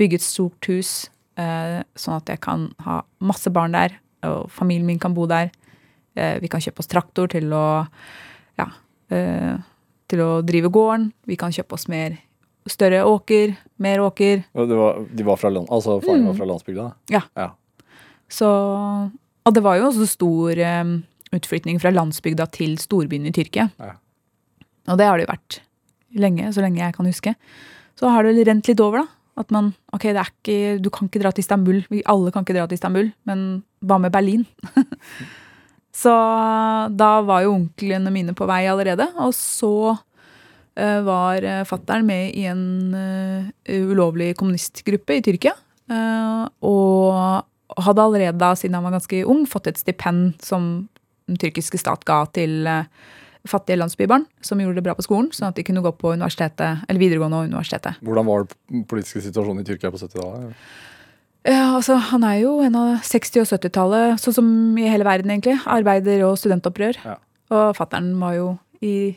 [0.00, 0.92] bygge et stort hus,
[1.36, 5.50] eh, sånn at jeg kan ha masse barn der, og familien min kan bo der.
[6.14, 7.88] Vi kan kjøpe oss traktor til å,
[8.60, 8.66] ja,
[9.08, 11.06] til å drive gården.
[11.26, 12.18] Vi kan kjøpe oss mer
[12.70, 14.44] større åker, mer åker.
[14.54, 16.26] Var, de var fra land, altså Faren Mm.
[16.30, 16.92] var fra landsbygda?
[17.10, 17.22] Ja.
[17.36, 17.50] Ja.
[18.30, 18.46] Så,
[19.44, 23.70] og det var jo også stor um, utflytning fra landsbygda til storbyen i Tyrkia.
[23.80, 23.96] Ja.
[24.88, 25.60] Og det har det jo vært
[26.14, 27.34] lenge, så lenge jeg kan huske.
[27.98, 29.06] Så har det rent litt over, da.
[29.40, 31.82] At man Ok, det er ikke, du kan ikke dra til Istanbul.
[31.90, 34.46] Vi alle kan ikke dra til Istanbul, men hva med Berlin?
[36.02, 36.12] så
[36.92, 39.06] da var jo onklene mine på vei allerede.
[39.20, 39.96] Og så
[40.74, 45.52] var uh, fattern med i en eh, ulovlig kommunistgruppe i Tyrkia.
[45.92, 50.86] Eh, og hadde allerede da, siden han var ganske ung, fått et stipend som
[51.30, 52.86] den tyrkiske stat ga til eh,
[53.48, 56.84] fattige landsbybarn som gjorde det bra på skolen, sånn at de kunne gå på universitetet,
[56.86, 57.98] eller videregående og universitetet.
[58.04, 60.54] Hvordan var den politiske situasjonen i Tyrkia på 70-tallet?
[61.42, 65.32] Ja, altså, Han er jo en av 60- og 70-tallet, sånn som i hele verden,
[65.34, 65.56] egentlig.
[65.66, 67.00] Arbeider- og studentopprør.
[67.02, 67.16] Ja.
[67.50, 68.46] Og fattern var jo
[68.78, 69.16] i,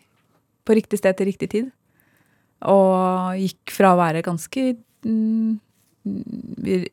[0.65, 1.69] på riktig sted til riktig tid.
[2.65, 4.73] Og gikk fra å være ganske
[5.05, 5.57] mm,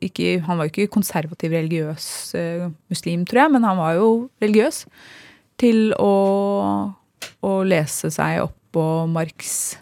[0.00, 2.06] ikke, Han var jo ikke konservativ religiøs
[2.38, 4.08] uh, muslim, tror jeg, men han var jo
[4.42, 4.84] religiøs.
[5.60, 6.12] Til å,
[7.44, 9.76] å lese seg opp på Marx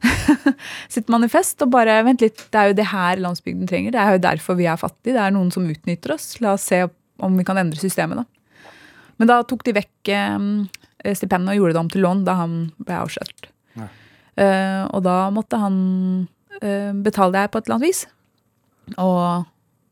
[0.94, 3.94] sitt manifest og bare Vent litt, det er jo det her landsbygden trenger.
[3.94, 5.16] Det er jo derfor vi er fattige.
[5.16, 6.32] Det er noen som utnytter oss.
[6.40, 6.84] La oss se
[7.20, 8.72] om vi kan endre systemet, da.
[9.20, 10.10] Men da tok de vekk
[11.04, 13.50] eh, stipendet og gjorde det om til lån da han ble avslørt.
[13.78, 13.88] Ja.
[14.40, 15.76] Eh, og da måtte han
[16.62, 18.04] uh, betale det her på et eller annet vis.
[18.96, 19.48] Og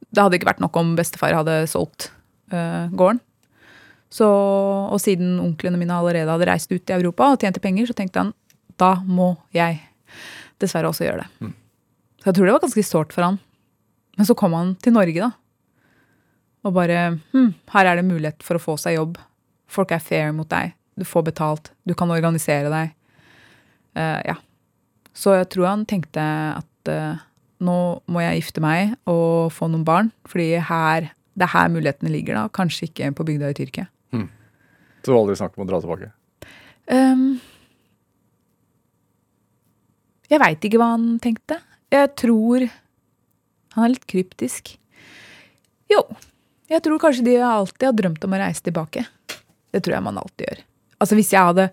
[0.09, 2.11] det hadde ikke vært nok om bestefar hadde solgt
[2.53, 3.21] uh, gården.
[4.09, 7.97] Så, og siden onklene mine allerede hadde reist ut i Europa og tjente penger, så
[7.97, 8.33] tenkte han
[8.81, 9.83] da må jeg
[10.63, 11.51] dessverre også gjøre det.
[12.23, 13.39] Så jeg tror det var ganske sårt for han.
[14.19, 15.31] Men så kom han til Norge, da.
[16.67, 19.19] Og bare hm, her er det mulighet for å få seg jobb.
[19.71, 20.75] Folk er fair mot deg.
[20.99, 21.73] Du får betalt.
[21.87, 22.95] Du kan organisere deg.
[23.99, 24.39] Uh, ja.
[25.17, 27.23] Så jeg tror han tenkte at uh,
[27.65, 30.11] nå må jeg gifte meg og få noen barn.
[30.29, 32.51] Fordi her, det er her mulighetene ligger, da.
[32.55, 33.89] Kanskje ikke på bygda i Tyrkia.
[34.99, 36.11] Så det var aldri snakk om å dra tilbake.
[36.91, 37.23] Um,
[40.29, 41.61] jeg veit ikke hva han tenkte.
[41.93, 42.67] Jeg tror
[43.77, 44.73] Han er litt kryptisk.
[45.89, 46.01] Jo,
[46.69, 49.05] jeg tror kanskje de alltid har drømt om å reise tilbake.
[49.71, 50.63] Det tror jeg man alltid gjør.
[50.99, 51.69] Altså Hvis jeg hadde,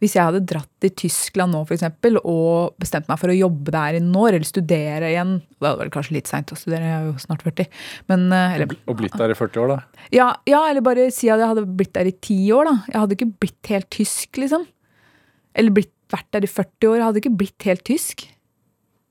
[0.00, 3.72] hvis jeg hadde dratt til Tyskland nå for eksempel, og bestemt meg for å jobbe
[3.74, 6.98] der i år, eller studere igjen Det hadde vært kanskje litt seint å studere, jeg
[6.98, 7.70] er jo snart 40.
[8.12, 10.04] Men, eh, eller, Og blitt der i 40 år, da.
[10.16, 12.76] ja, ja, eller bare si at jeg hadde blitt der i 10 år, da.
[12.88, 14.66] Jeg hadde ikke blitt helt tysk, liksom.
[15.54, 16.96] Eller blitt, vært der i 40 år.
[16.98, 18.28] Jeg hadde ikke blitt helt tysk.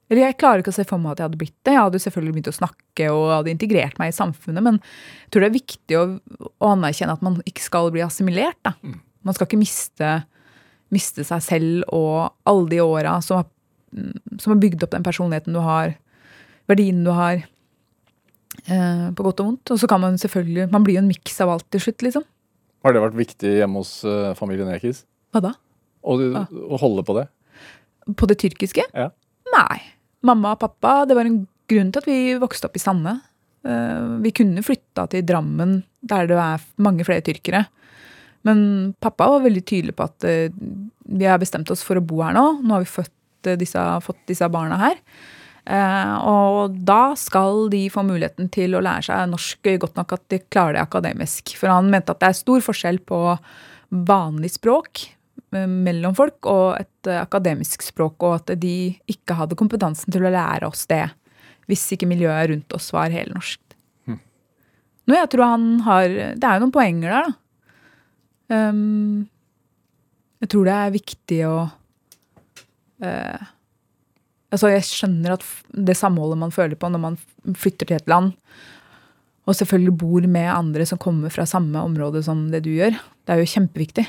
[0.10, 1.76] Eller jeg klarer ikke å se for meg at jeg hadde blitt det.
[1.76, 5.46] Jeg hadde selvfølgelig begynt å snakke og hadde integrert meg i samfunnet, men jeg tror
[5.46, 6.06] det er viktig å,
[6.50, 8.58] å anerkjenne at man ikke skal bli assimilert.
[8.66, 8.74] Da.
[9.24, 10.12] Man skal ikke miste,
[10.96, 15.54] miste seg selv og alle de åra som, har- som har bygd opp den personligheten
[15.54, 15.96] du har,
[16.70, 17.44] verdien du har,
[18.68, 19.72] eh, på godt og vondt.
[19.74, 22.24] Og så kan man selvfølgelig Man blir jo en miks av alt til slutt, liksom.
[22.86, 25.04] Har det vært viktig hjemme hos uh, familien Ekiz?
[25.36, 25.54] Hva da?
[26.00, 27.26] Å å holde på det?
[28.16, 28.86] På det tyrkiske?
[28.96, 29.10] Ja.
[29.52, 29.82] Nei.
[30.24, 33.18] Mamma og pappa, det var en grunn til at vi vokste opp i Sande.
[33.68, 37.66] Eh, Vi kunne flytta til Drammen, der det er mange flere tyrkere.
[38.48, 40.54] Men pappa var veldig tydelig på at eh,
[41.10, 42.46] vi har bestemt oss for å bo her nå.
[42.64, 43.16] Nå har vi fått,
[43.48, 45.00] eh, disse, fått disse barna her.
[45.70, 50.26] Eh, og da skal de få muligheten til å lære seg norsk godt nok at
[50.32, 51.56] de klarer det akademisk.
[51.60, 53.24] For han mente at det er stor forskjell på
[53.90, 55.08] vanlig språk
[55.50, 60.68] mellom folk og et akademisk språk, og at de ikke hadde kompetansen til å lære
[60.68, 61.08] oss det
[61.70, 63.64] hvis ikke miljøet rundt oss var helnorskt.
[65.10, 66.06] Nå, jeg tror han har
[66.38, 67.49] Det er jo noen poenger der, da.
[68.50, 69.30] Um,
[70.42, 71.56] jeg tror det er viktig å
[73.06, 73.48] uh,
[74.50, 77.18] Altså, jeg skjønner at det samholdet man føler på når man
[77.54, 78.32] flytter til et land,
[79.46, 83.36] og selvfølgelig bor med andre som kommer fra samme område som det du gjør, det
[83.36, 84.08] er jo kjempeviktig.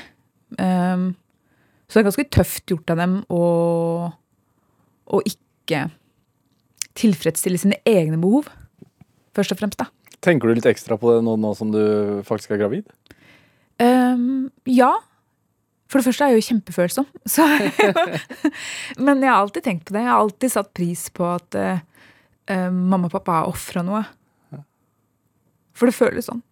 [0.57, 1.11] Um,
[1.85, 3.43] så det er ganske tøft gjort av dem å,
[5.13, 5.83] å ikke
[6.97, 8.49] tilfredsstille sine egne behov,
[9.37, 9.89] først og fremst, da.
[10.25, 11.81] Tenker du litt ekstra på det nå, nå som du
[12.25, 12.89] faktisk er gravid?
[13.79, 14.91] Um, ja.
[15.91, 17.07] For det første er jeg jo kjempefølsom.
[17.33, 17.45] Så,
[18.97, 20.05] men jeg har alltid tenkt på det.
[20.05, 24.05] Jeg har alltid satt pris på at eh, mamma og pappa har ofra noe.
[25.75, 26.43] For det føles sånn.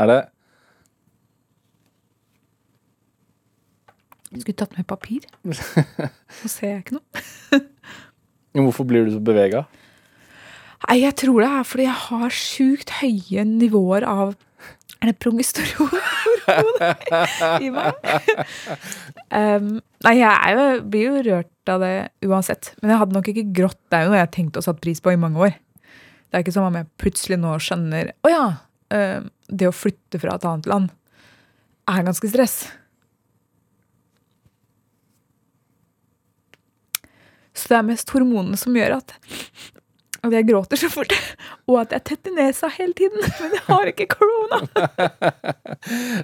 [0.00, 0.20] Er det
[4.30, 5.24] Skulle tatt med papir.
[5.42, 7.60] Nå ser jeg ikke noe.
[8.62, 9.64] Hvorfor blir du så bevega?
[10.90, 14.32] Nei, jeg tror det er fordi jeg har sjukt høye nivåer av
[14.98, 15.92] Er det progesteron
[17.64, 18.08] i meg?
[19.30, 19.68] um,
[20.02, 21.92] nei, jeg jo, blir jo rørt av det
[22.26, 22.72] uansett.
[22.82, 23.78] Men jeg hadde nok ikke grått.
[23.86, 25.54] Det er jo noe jeg har tenkt og satt pris på i mange år.
[25.86, 28.44] Det er ikke som om jeg plutselig nå skjønner Å ja,
[28.98, 30.90] um, det å flytte fra et annet land
[31.90, 32.58] er ganske stress.
[37.54, 39.14] Så det er mest hormonene som gjør at
[40.20, 41.12] at jeg gråter så fort,
[41.70, 43.22] og at jeg er tett i nesa hele tiden.
[43.40, 44.62] Men jeg har ikke korona.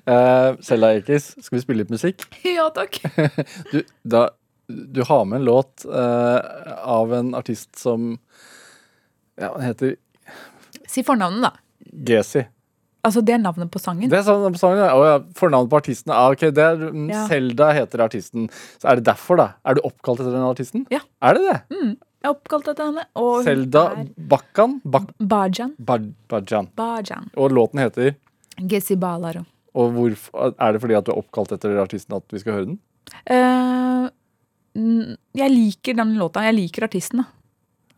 [0.06, 2.26] Uh, Selda Ekiz, skal vi spille litt musikk?
[2.46, 3.00] Ja, takk.
[3.72, 4.26] Du, da,
[4.68, 6.40] du har med en låt uh,
[6.82, 8.16] av en artist som
[9.36, 9.96] Ja, han heter
[10.88, 11.90] Si fornavnet, da.
[12.06, 12.44] Gesi.
[13.06, 14.10] Altså, det er navnet på sangen.
[14.10, 14.90] Det er navnet på sangen, ja.
[15.06, 15.18] Ja.
[15.38, 16.12] Fornavnet på artisten.
[16.14, 16.80] Ah, ok, det er
[17.30, 17.76] Selda Ja.
[17.80, 18.48] Heter artisten.
[18.82, 19.48] Så er det derfor, da?
[19.64, 20.86] Er du oppkalt etter den artisten?
[20.90, 21.02] Ja.
[21.22, 21.58] Er det det?
[21.70, 21.94] Jeg
[22.26, 23.04] er oppkalt etter henne.
[23.16, 24.78] Og hun Selda er Bakkan?
[24.84, 25.74] Bak Bajan.
[25.78, 26.68] Baj- Bajan.
[26.76, 27.30] Bajan.
[27.36, 28.14] Og låten heter
[28.58, 29.44] Gezi Balaro.
[29.76, 32.66] Og hvorfor, Er det fordi at du er oppkalt etter artisten at vi skal høre
[32.70, 32.78] den?
[33.28, 34.08] Eh,
[35.36, 36.42] jeg liker den låta.
[36.46, 37.26] Jeg liker artisten, da.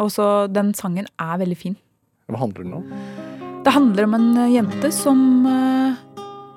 [0.03, 1.77] Og så den sangen er veldig fin.
[2.31, 3.62] Hva handler den om?
[3.64, 5.97] Det handler om en eh, jente som eh,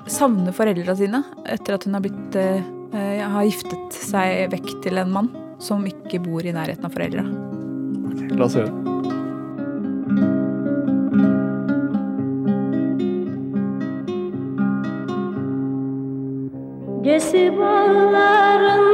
[0.10, 2.62] savner foreldra sine etter at hun har blitt eh,
[2.94, 5.32] eh, har giftet seg vekk til en mann
[5.62, 7.26] som ikke bor i nærheten av foreldra.
[8.38, 8.72] La oss høre.
[17.04, 18.91] Gesi bağlarında dolanıyorum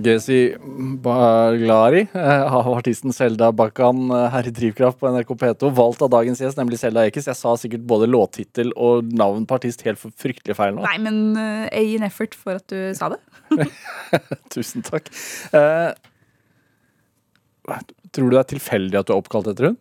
[0.00, 0.38] Gezi
[1.04, 6.12] Baglari eh, av artisten Selda Bakan eh, her i Drivkraft på NRK P2, valgt av
[6.14, 7.28] dagens gjest, nemlig Selda Ekiz.
[7.30, 10.86] Jeg sa sikkert både låttittel og navn på artist helt fryktelig feil nå.
[10.86, 13.20] Nei, men uh, A in effort for at du sa det.
[14.54, 15.12] Tusen takk.
[15.52, 15.92] Uh,
[18.12, 19.80] tror du det er tilfeldig at du er oppkalt etter hun?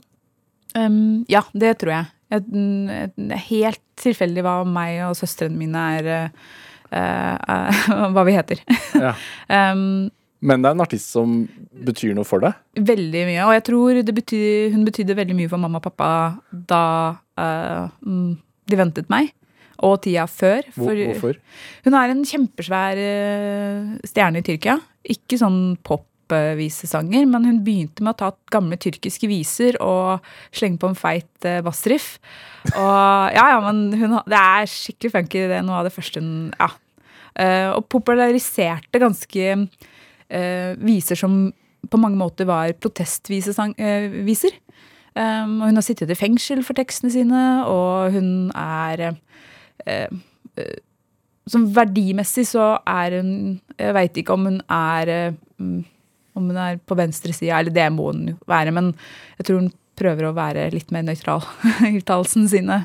[0.75, 2.11] Um, ja, det tror jeg.
[2.31, 6.59] mm, Helt tilfeldig hva meg og søstrene mine er eh, eh,
[8.15, 8.63] Hva vi heter.
[8.99, 9.13] Ja.
[9.51, 10.09] Um,
[10.41, 11.33] Men det er en artist som
[11.85, 12.55] betyr noe for deg?
[12.81, 13.43] veldig mye.
[13.45, 16.07] Og jeg tror det betyr, hun betydde veldig mye for mamma og pappa
[16.51, 16.79] da
[17.37, 18.31] eh, mm,
[18.71, 19.29] de ventet meg.
[19.85, 20.65] Og tida før.
[20.73, 21.37] For- hvorfor?
[21.85, 24.79] Hun er en kjempesvær uh, stjerne i Tyrkia.
[25.13, 25.77] Ikke sånn
[26.31, 30.23] popvisesanger, men hun begynte med å ta gamle tyrkiske viser og
[30.55, 32.15] slenge på en feit uh, bassriff.
[32.71, 35.45] Og ja, ja, men hun, det er skikkelig funky.
[35.51, 36.71] Det er noe av det første hun Ja.
[37.39, 41.45] Eh, og populariserte ganske uh, viser som
[41.89, 43.55] på mange måter var protestviser.
[43.79, 44.71] Uh.
[45.11, 50.07] Um, og hun har sittet i fengsel for tekstene sine, og hun er uh,
[50.55, 50.77] uh,
[51.51, 55.81] Som verdimessig så er hun Jeg veit ikke om hun er eh, mm,
[56.37, 58.93] Om hun er på venstresida, eller det må hun jo være, men
[59.37, 61.43] jeg tror hun prøver å være litt mer nøytral
[61.89, 62.79] i uttalelsene sine.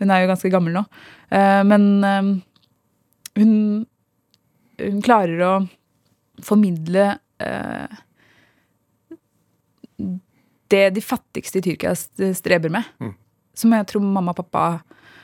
[0.00, 0.84] Hun er jo ganske gammel nå.
[1.32, 2.30] Eh, men eh,
[3.40, 3.54] hun,
[4.82, 5.54] hun klarer å
[6.44, 7.06] formidle
[7.42, 7.98] eh,
[10.70, 12.86] det de fattigste i Tyrkia streber med.
[13.02, 13.14] Mm.
[13.56, 14.64] Som jeg tror mamma og pappa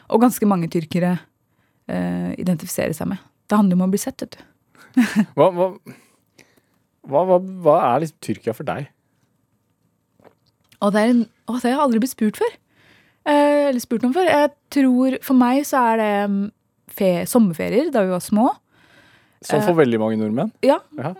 [0.07, 1.17] og ganske mange tyrkere
[1.87, 3.21] identifiserer seg med.
[3.47, 4.41] Det handler om å bli sett, vet du.
[5.39, 5.69] Hva, hva,
[7.07, 8.90] hva, hva, hva er liksom Tyrkia for deg?
[10.85, 12.57] Og det, er en, å, det har jeg aldri blitt spurt før.
[13.27, 14.29] Eh, eller spurt noen før.
[14.31, 16.42] Jeg tror For meg så er det mm,
[16.99, 18.51] fe, sommerferier da vi var små.
[19.47, 20.53] Sånn for veldig mange nordmenn?
[20.66, 20.81] Ja.
[20.99, 21.14] Ja.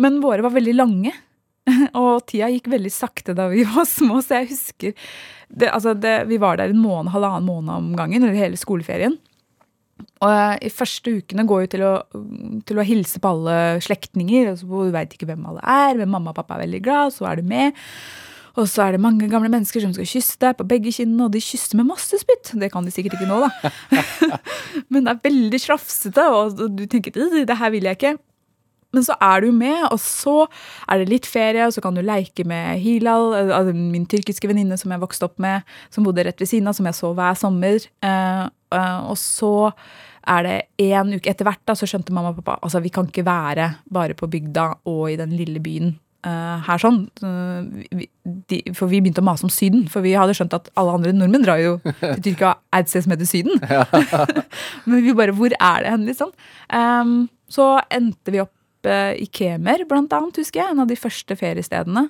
[0.00, 1.12] Men våre var veldig lange.
[1.98, 4.94] Og tida gikk veldig sakte da vi var små, så jeg husker
[5.52, 9.18] det, altså det, Vi var der en måned, halvannen måned om gangen, eller hele skoleferien.
[10.22, 11.92] Og eh, i første ukene går jo til å,
[12.68, 14.52] til å hilse på alle slektninger.
[14.52, 17.14] og så Du veit ikke hvem alle er, men mamma og pappa er veldig glad,
[17.16, 17.78] så er du med.
[18.60, 21.32] Og så er det mange gamle mennesker som skal kysse deg på begge kinnene, og
[21.32, 22.52] de kysser med masse spytt.
[22.60, 23.72] Det kan de sikkert ikke nå, da.
[24.92, 28.16] Men det er veldig slafsete, og du tenker «Øh, det her vil jeg ikke.
[28.92, 30.36] Men så er du med, og så
[30.90, 34.50] er det litt ferie, og så kan du leke med Hilal, eh, altså min tyrkiske
[34.50, 37.12] venninne som jeg vokste opp med, som bodde rett ved siden av, som jeg så
[37.16, 37.88] hver sommer.
[38.04, 38.44] Eh,
[38.76, 39.72] eh, og så
[40.28, 40.56] er det
[40.92, 43.72] en uke etter hvert, da, så skjønte mamma og pappa altså vi kan ikke være
[43.90, 47.00] bare på bygda og i den lille byen eh, her sånn.
[47.90, 48.06] Vi,
[48.52, 51.16] de, for vi begynte å mase om Syden, for vi hadde skjønt at alle andre
[51.16, 53.58] nordmenn drar jo til Tyrkia et sted som heter Syden.
[54.86, 56.30] Men vi bare Hvor er det hen, liksom?
[57.52, 58.54] Så endte vi opp
[58.88, 60.74] eh, Ikemer, blant annet, husker jeg.
[60.74, 62.08] En av de første feriestedene.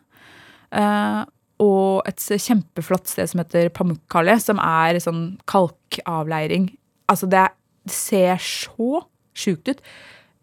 [0.73, 1.23] Eh,
[1.63, 6.71] og et kjempeflott sted som heter Pamukkale, som er sånn kalkavleiring.
[7.13, 7.45] Altså, det,
[7.87, 9.05] det ser så
[9.39, 9.85] sjukt ut.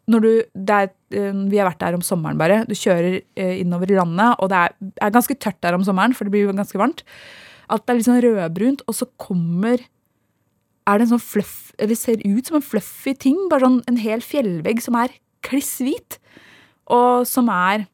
[0.10, 0.32] Når du,
[0.74, 2.64] er, eh, vi har vært der om sommeren, bare.
[2.70, 4.76] Du kjører eh, innover i landet, og det er,
[5.06, 7.06] er ganske tørt der om sommeren, for det blir jo ganske varmt.
[7.70, 9.84] At det er litt sånn rødbrunt, og så kommer
[10.90, 13.38] er det en sånn fluff, eller ser ut som en fluffy ting.
[13.52, 15.14] Bare sånn en hel fjellvegg som er
[15.46, 16.20] kliss hvit.
[16.90, 17.88] Og som er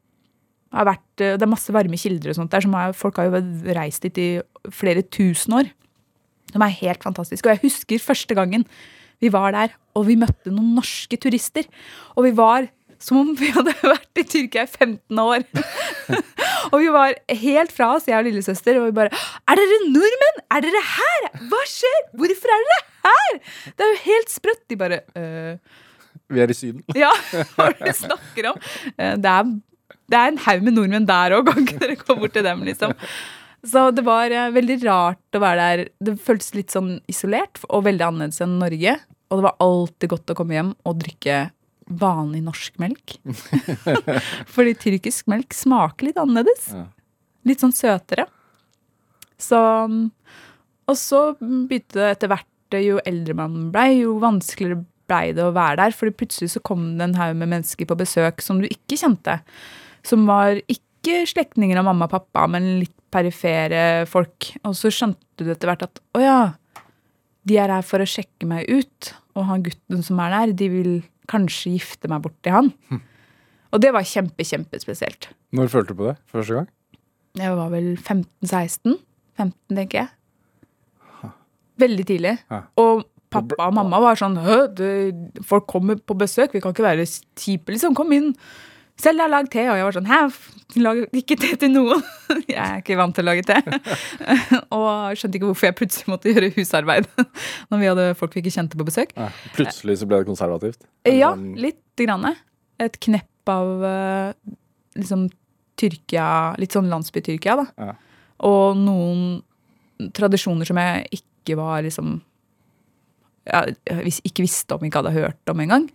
[0.76, 2.66] har vært, Det er masse varme kilder og sånt der.
[2.68, 3.40] Er, folk har jo
[3.78, 4.30] reist dit i
[4.76, 5.70] flere tusen år.
[6.52, 7.48] De er helt fantastiske.
[7.48, 8.66] Og jeg husker første gangen
[9.24, 11.64] vi var der, og vi møtte noen norske turister.
[12.18, 12.68] Og vi var
[13.00, 15.46] som om vi hadde vært i Tyrkia i 15 år.
[16.72, 20.44] og vi var helt fra oss, jeg og lillesøster, og vi bare Er dere nordmenn?
[20.52, 21.28] Er dere her?
[21.52, 22.06] Hva skjer?
[22.20, 23.42] Hvorfor er dere her?
[23.72, 24.64] Det er jo helt sprøtt.
[24.72, 25.84] De bare «Øh,
[26.34, 26.84] Vi er i Syden.
[27.04, 27.12] ja,
[27.56, 28.62] hva det du snakker om?
[28.98, 29.50] Eh, Det er,
[30.10, 32.64] det er en haug med nordmenn der òg, kan ikke dere gå bort til dem,
[32.68, 32.96] liksom?
[33.66, 35.84] Så det var eh, veldig rart å være der.
[36.06, 38.98] Det føltes litt sånn isolert og veldig annerledes enn Norge.
[39.34, 41.38] Og det var alltid godt å komme hjem og drikke
[42.02, 43.16] vanlig norsk melk.
[44.54, 46.70] Fordi tyrkisk melk smaker litt annerledes.
[47.46, 48.26] Litt sånn søtere.
[49.42, 49.60] Så
[50.86, 52.50] Og så begynte det etter hvert,
[52.82, 55.96] jo eldre man blei, jo vanskeligere blei det å være der.
[55.96, 59.40] Fordi plutselig så kom det en haug med mennesker på besøk som du ikke kjente.
[60.06, 64.52] Som var ikke slektninger av mamma og pappa, men litt perifere folk.
[64.68, 66.40] Og så skjønte du etter hvert at å ja,
[67.46, 69.12] de er her for å sjekke meg ut.
[69.38, 70.94] Og han gutten som er der, de vil
[71.32, 72.72] kanskje gifte meg bort til han.
[73.76, 75.30] Og det var kjempe, kjempespesielt.
[75.56, 76.70] Når følte du på det første gang?
[77.36, 78.96] Jeg var vel 15-16.
[79.36, 81.32] 15, tenker jeg.
[81.84, 82.38] Veldig tidlig.
[82.48, 82.62] Ja.
[82.80, 83.04] Og
[83.36, 84.92] pappa og mamma var sånn Hø, det,
[85.48, 87.96] folk kommer på besøk, vi kan ikke være kjipe, liksom.
[87.98, 88.32] Kom inn.
[89.02, 89.64] Selv har jeg lagd te.
[89.68, 90.20] Og jeg var sånn Hæ,
[90.80, 92.04] lag ikke te til noen.
[92.52, 93.58] jeg er ikke vant til å lage te.
[94.78, 97.10] og skjønte ikke hvorfor jeg plutselig måtte gjøre husarbeid
[97.72, 99.12] når vi hadde folk vi ikke kjente på besøk.
[99.20, 99.30] Ja.
[99.58, 100.86] Plutselig så ble det konservativt.
[101.10, 102.30] Ja, Sånn- lite grann.
[102.82, 104.56] Et knepp av eh,
[105.00, 105.28] liksom
[105.76, 107.66] Tyrkia Litt sånn landsby-Tyrkia, da.
[107.76, 107.94] Ja.
[108.48, 109.42] Og noen
[110.16, 112.18] tradisjoner som jeg ikke var liksom
[113.46, 115.86] jeg ikke visste om, ikke hadde hørt om engang.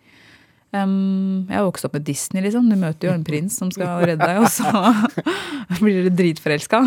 [0.71, 2.69] Um, jeg har vokst opp med Disney, liksom.
[2.71, 4.71] Du møter jo en prins som skal redde deg, og så
[5.83, 6.81] blir dere dritforelska.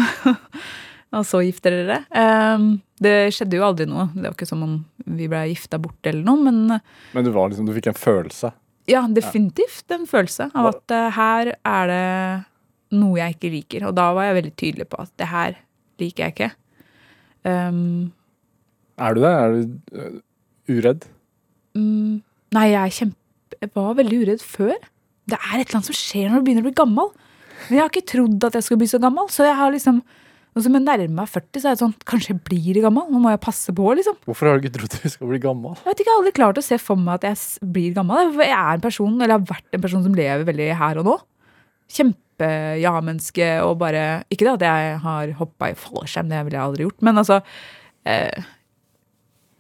[1.20, 2.24] og så gifter dere dere.
[2.56, 2.70] Um,
[3.04, 4.08] det skjedde jo aldri noe.
[4.16, 6.80] Det var ikke som om vi ble gifta bort eller noe, men
[7.12, 8.54] Men du, var liksom, du fikk en følelse.
[8.88, 13.88] ja, definitivt en følelse av at uh, her er det noe jeg ikke liker.
[13.90, 15.56] Og da var jeg veldig tydelig på at det her
[16.00, 16.52] liker jeg ikke.
[17.44, 18.14] Um,
[18.96, 19.32] Er du det?
[19.34, 20.22] Er du
[20.72, 21.08] uredd?
[21.78, 22.22] mm,
[22.56, 24.76] nei, jeg, er kjempe, jeg var veldig uredd før.
[25.30, 27.14] Det er et eller annet som skjer når du begynner å bli gammel.
[27.68, 29.30] Men jeg har ikke trodd at jeg skulle bli så gammel.
[29.32, 30.02] Så jeg har liksom,
[30.54, 33.08] nå som jeg nærmer meg 40, så er det sånn Kanskje jeg blir gammel?
[33.12, 34.18] Nå må jeg passe på, liksom.
[34.28, 35.78] Hvorfor har du ikke trodd du skal bli gammel?
[35.80, 38.34] Jeg vet ikke, jeg har aldri klart å se for meg at jeg blir gammel.
[38.42, 41.16] Jeg er en person, eller har vært en person som lever veldig her og nå.
[41.94, 46.88] Kjempe-ja-menneske og bare Ikke det at jeg har hoppa i fallskjerm, det ville jeg aldri
[46.88, 47.40] gjort, men altså
[48.10, 48.52] eh,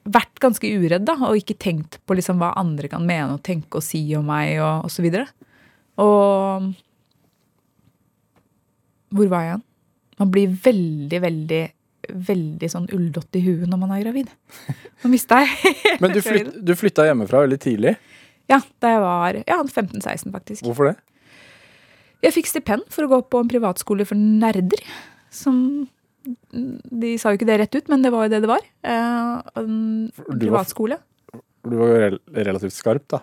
[0.04, 3.80] Vært ganske uredd, da, og ikke tenkt på liksom hva andre kan mene og tenke
[3.80, 5.30] og si om meg, og, og så videre.
[6.01, 6.74] Og
[9.14, 9.62] Hvor var jeg?
[10.20, 11.62] Man blir veldig, veldig,
[12.28, 14.30] veldig sånn ulldott i huet når man er gravid.
[15.04, 15.74] Nå mista jeg
[16.04, 17.95] Men du, flyt, du flytta hjemmefra veldig tidlig.
[18.51, 20.66] Ja, da jeg var ja, 15-16, faktisk.
[20.68, 20.97] Hvorfor det?
[22.24, 24.80] Jeg fikk stipend for å gå på en privatskole for nerder.
[25.34, 25.58] Som
[26.24, 28.63] De sa jo ikke det rett ut, men det var jo det det var.
[28.84, 30.97] Eh, en privatskole.
[31.63, 32.17] Du var jo rel
[32.47, 33.19] relativt skarp, da.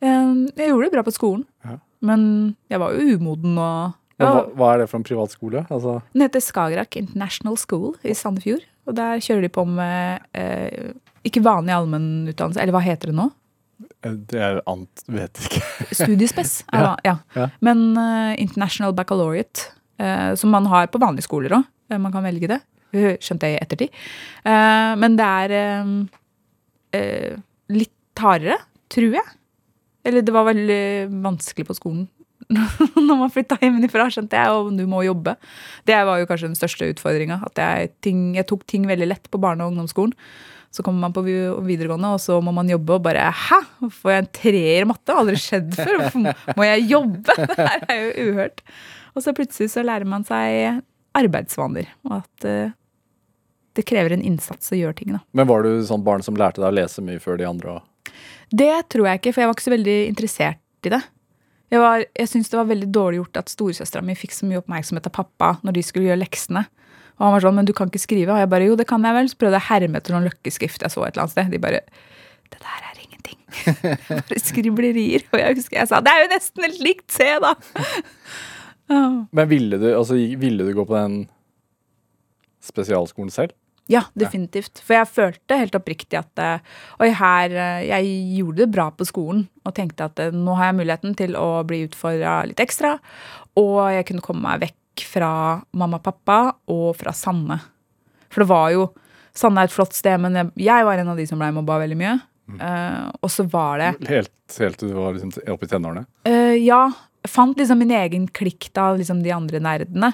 [0.00, 1.78] Eh, jeg gjorde det bra på skolen, Ja.
[2.00, 5.60] men jeg var jo umoden og ja, hva, hva er det for en privatskole?
[5.70, 8.64] Altså, Den heter Skagerrak International School i Sandefjord.
[8.88, 10.92] Og der kjører de på med eh,
[11.28, 13.28] ikke vanlig allmennutdannelse, eller hva heter det nå?
[14.02, 15.04] eh, det er ant...
[15.06, 15.60] Vet ikke.
[16.00, 16.64] Studiespes.
[16.72, 16.96] Ja.
[17.04, 17.16] ja.
[17.62, 19.68] Men eh, International Baccalaureate,
[20.02, 21.68] eh, som man har på vanlige skoler òg.
[21.96, 22.60] Man kan velge det.
[22.92, 23.96] Skjønte jeg i ettertid.
[24.48, 25.90] Eh, men det er eh,
[26.96, 27.40] eh,
[27.72, 28.58] litt hardere,
[28.92, 29.34] tror jeg.
[30.08, 30.84] Eller det var veldig
[31.24, 32.06] vanskelig på skolen
[33.08, 35.34] når man flytta hjemmefra, skjønte jeg, og du må jobbe.
[35.88, 37.42] Det var jo kanskje den største utfordringa.
[37.58, 37.90] Jeg,
[38.38, 40.14] jeg tok ting veldig lett på barne- og ungdomsskolen.
[40.72, 43.60] Så kommer man på videregående, og så må man jobbe, og bare Hæ?
[44.00, 45.16] Får jeg en treer i matte?
[45.16, 45.94] Aldri skjedd før.
[46.02, 47.36] Hvorfor må jeg jobbe?
[47.52, 48.64] Det her er jo uhørt.
[49.16, 50.82] Og så plutselig så lærer man seg
[51.16, 52.70] arbeidsvaner, og at eh,
[53.78, 55.20] det krever en innsats å gjøre ting, da.
[55.32, 57.78] Men var du sånn barn som lærte deg å lese mye før de andre?
[58.50, 61.00] Det tror jeg ikke, for jeg var ikke så veldig interessert i det.
[61.70, 64.62] Jeg, var- jeg syns det var veldig dårlig gjort at storesøstera mi fikk så mye
[64.62, 66.62] oppmerksomhet av pappa når de skulle gjøre leksene.
[67.18, 68.30] Og han var sånn, men du kan ikke skrive.
[68.32, 69.28] Og jeg bare, jo, det kan jeg vel.
[69.28, 71.50] Så prøvde jeg å herme etter noen løkkeskrift jeg så et eller annet sted.
[71.50, 71.80] De bare,
[72.54, 73.38] det der er ingenting.
[74.30, 75.24] Bare skriblerier.
[75.34, 77.52] Og jeg husker jeg sa, det er jo nesten helt likt, se da.
[78.88, 81.18] Men ville du, altså, ville du gå på den
[82.64, 83.54] spesialskolen selv?
[83.88, 84.82] Ja, definitivt.
[84.84, 86.64] For jeg følte helt oppriktig at eh,
[87.00, 90.70] Oi, her eh, Jeg gjorde det bra på skolen og tenkte at eh, nå har
[90.70, 92.98] jeg muligheten til å bli utfordra litt ekstra.
[93.56, 95.32] Og jeg kunne komme meg vekk fra
[95.72, 96.38] mamma og pappa
[96.74, 97.56] og fra Sanne.
[98.28, 98.90] For det var jo
[99.38, 101.78] Sanne er et flott sted, men jeg, jeg var en av de som ble mobba
[101.80, 102.18] veldig mye.
[102.48, 106.06] Eh, og så var det Helt, helt til du var liksom oppe i tenårene?
[106.24, 106.86] Uh, ja,
[107.24, 110.12] jeg fant liksom min egen klikk av liksom de andre nerdene.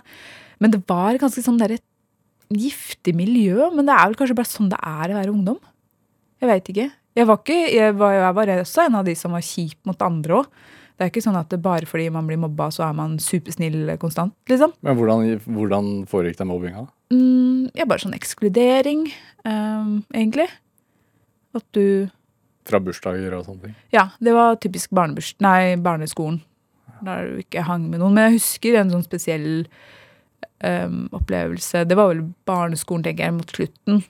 [0.63, 1.81] Men det var ganske sånn derre
[2.53, 3.71] giftig miljø.
[3.75, 5.59] Men det er vel kanskje bare sånn det er å være ungdom.
[6.43, 6.89] Jeg veit ikke.
[7.15, 10.01] Jeg var, ikke jeg, var, jeg var også en av de som var kjip mot
[10.03, 10.49] andre òg.
[10.95, 13.97] Det er ikke sånn at det bare fordi man blir mobba, så er man supersnill
[14.03, 14.77] konstant, liksom.
[14.87, 16.85] Men hvordan, hvordan foregikk den mobbinga?
[17.11, 19.09] Mm, ja, bare sånn ekskludering,
[19.43, 20.47] um, egentlig.
[21.55, 22.07] At du
[22.65, 23.75] Fra bursdager og sånne ting?
[23.93, 26.39] Ja, det var typisk barneskolen.
[27.07, 28.17] Der du ikke hang med noen.
[28.17, 29.49] Men jeg husker en sånn spesiell
[30.65, 31.85] um, opplevelse.
[31.89, 34.05] Det var vel barneskolen, tenker jeg, mot slutten.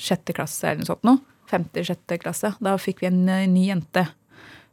[0.00, 1.22] Sjette klasse eller noe sånt noe.
[1.50, 2.54] Femte-sjette klasse.
[2.62, 4.06] Da fikk vi en eh, ny jente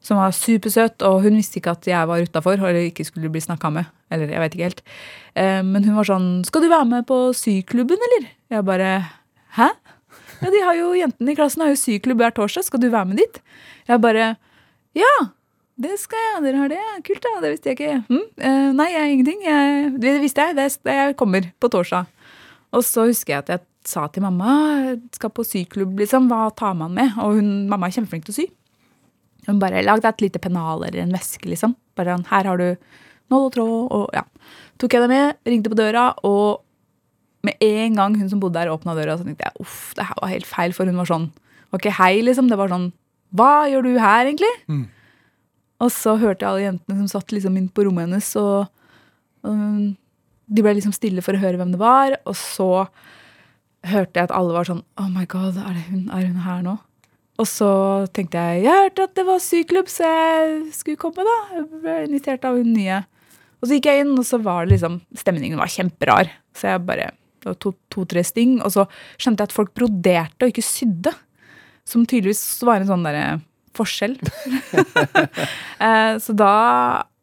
[0.03, 3.41] som var supersøt, og hun visste ikke at jeg var utafor eller ikke skulle bli
[3.41, 3.89] snakka med.
[4.13, 4.83] Eller jeg vet ikke helt.
[5.35, 9.09] Eh, men hun var sånn 'Skal du være med på syklubben, eller?' Jeg bare
[9.57, 9.75] 'Hæ?'
[10.41, 12.63] Ja, de har jo Jentene i klassen har jo syklubb hver torsdag.
[12.63, 13.41] Skal du være med dit?
[13.87, 14.37] Jeg bare
[14.95, 15.31] 'Ja,
[15.77, 16.43] det skal jeg.
[16.47, 16.83] Dere har det?
[17.05, 17.33] Kult, da.
[17.43, 18.27] Det visste jeg ikke.' Mm?
[18.41, 19.41] Uh, nei, jeg ingenting.
[19.45, 20.57] Jeg, det visste jeg.
[20.57, 22.07] Det, jeg kommer på torsdag.
[22.73, 26.29] Og så husker jeg at jeg sa til mamma skal på syklubb, liksom.
[26.31, 28.47] Hva tar man med?' Og hun, mamma er kjempeflink til å sy.
[29.47, 31.77] Hun bare lagde et lite pennal eller en veske, liksom.
[31.95, 32.69] Bare sånn, her har du
[33.31, 34.25] nål og tråd, og ja.
[34.81, 36.63] Tok jeg det med, ringte på døra, og
[37.47, 40.19] med en gang hun som bodde der, åpna døra, så tenkte jeg uff, det her
[40.19, 42.49] var helt feil, for hun var sånn Det var ikke hei, liksom.
[42.51, 42.91] Det var sånn
[43.35, 44.51] Hva gjør du her, egentlig?
[45.83, 48.67] Og så hørte jeg alle jentene som satt liksom inn på rommet hennes, og,
[49.45, 49.57] og
[50.47, 52.69] de ble liksom stille for å høre hvem det var, og så
[53.87, 56.77] hørte jeg at alle var sånn Oh my god, er, hun, er hun her nå?
[57.37, 57.69] Og så
[58.15, 61.37] tenkte jeg jeg hørte at det var syklubb, så jeg skulle komme, da.
[61.53, 63.03] Jeg ble invitert av hun nye.
[63.61, 66.31] Og så gikk jeg inn, og så var det liksom Stemningen var kjemperar.
[66.57, 68.57] Så jeg bare Det var to-tre sting.
[68.65, 68.87] Og så
[69.21, 71.13] skjønte jeg at folk broderte og ikke sydde.
[71.87, 73.37] Som tydeligvis var en sånn derre
[73.77, 74.17] forskjell.
[75.77, 76.53] Eh, så da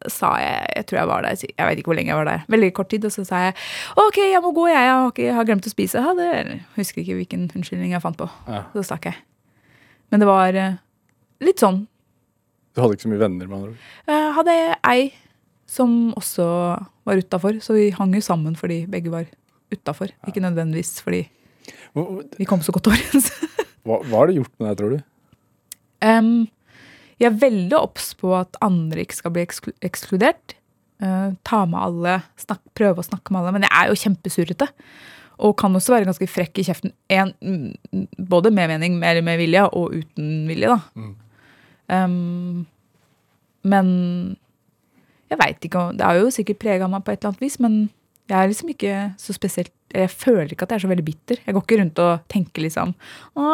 [0.07, 2.43] sa jeg Jeg tror jeg var der Jeg vet ikke hvor lenge jeg var der.
[2.47, 3.03] Veldig kort tid.
[3.03, 3.55] Og så sa jeg
[3.99, 4.85] OK, jeg må gå, jeg.
[4.87, 5.99] Har, ikke, har glemt å spise.
[6.05, 6.29] Ha det.
[6.77, 8.29] Husker ikke hvilken unnskyldning jeg fant på.
[8.47, 8.61] Ja.
[8.71, 9.19] Så stakk jeg.
[10.13, 10.77] Men det var eh,
[11.43, 11.83] litt sånn.
[12.75, 13.49] Du hadde ikke så mye venner?
[13.51, 13.83] med andre ord.
[14.13, 14.57] Jeg hadde
[14.93, 15.01] ei
[15.75, 16.45] som også
[17.07, 19.27] var utafor, så vi hang jo sammen fordi begge var
[19.73, 20.13] utafor.
[20.29, 21.25] Ikke nødvendigvis fordi
[22.37, 23.31] vi kom så godt overens.
[23.85, 25.03] hva, hva har det gjort med deg, tror du?
[26.03, 26.47] Em,
[27.21, 30.55] jeg er veldig obs på at andre ikke skal bli eksklu ekskludert.
[31.03, 33.55] Uh, ta med alle, snakk, prøve å snakke med alle.
[33.57, 34.69] Men jeg er jo kjempesurrete.
[35.45, 36.93] Og kan også være ganske frekk i kjeften.
[37.11, 41.09] En, mm, både med mening, mer med vilje, og uten vilje, da.
[41.95, 42.65] Em,
[43.65, 43.89] men
[45.29, 47.75] jeg veit ikke Det har jo sikkert prega meg på et eller annet vis, men
[48.29, 51.41] jeg er liksom ikke så spesielt Jeg føler ikke at jeg er så veldig bitter.
[51.45, 52.91] Jeg går ikke rundt og tenker liksom
[53.39, 53.51] Å,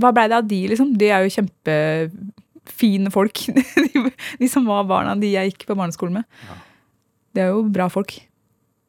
[0.00, 0.94] hva blei det av de, liksom?
[1.00, 3.42] De er jo kjempefine folk.
[3.54, 4.04] de,
[4.40, 6.62] de som var barna de jeg gikk på barneskolen med.
[7.34, 8.16] Det er jo bra folk.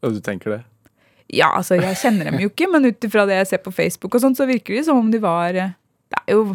[0.06, 0.62] Og du tenker det?
[1.34, 4.14] Ja, altså, jeg kjenner dem jo ikke, men ut ifra det jeg ser på Facebook,
[4.14, 5.74] og sånt, så virker det som om de var eh,
[6.14, 6.54] Det er jo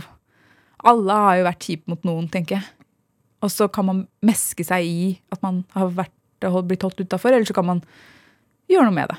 [0.86, 2.86] Alle har jo vært kjipe mot noen, tenker jeg.
[3.44, 6.14] Og så kan man meske seg i at man har vært,
[6.68, 7.82] blitt holdt utafor, eller så kan man
[8.70, 9.18] gjøre noe med det.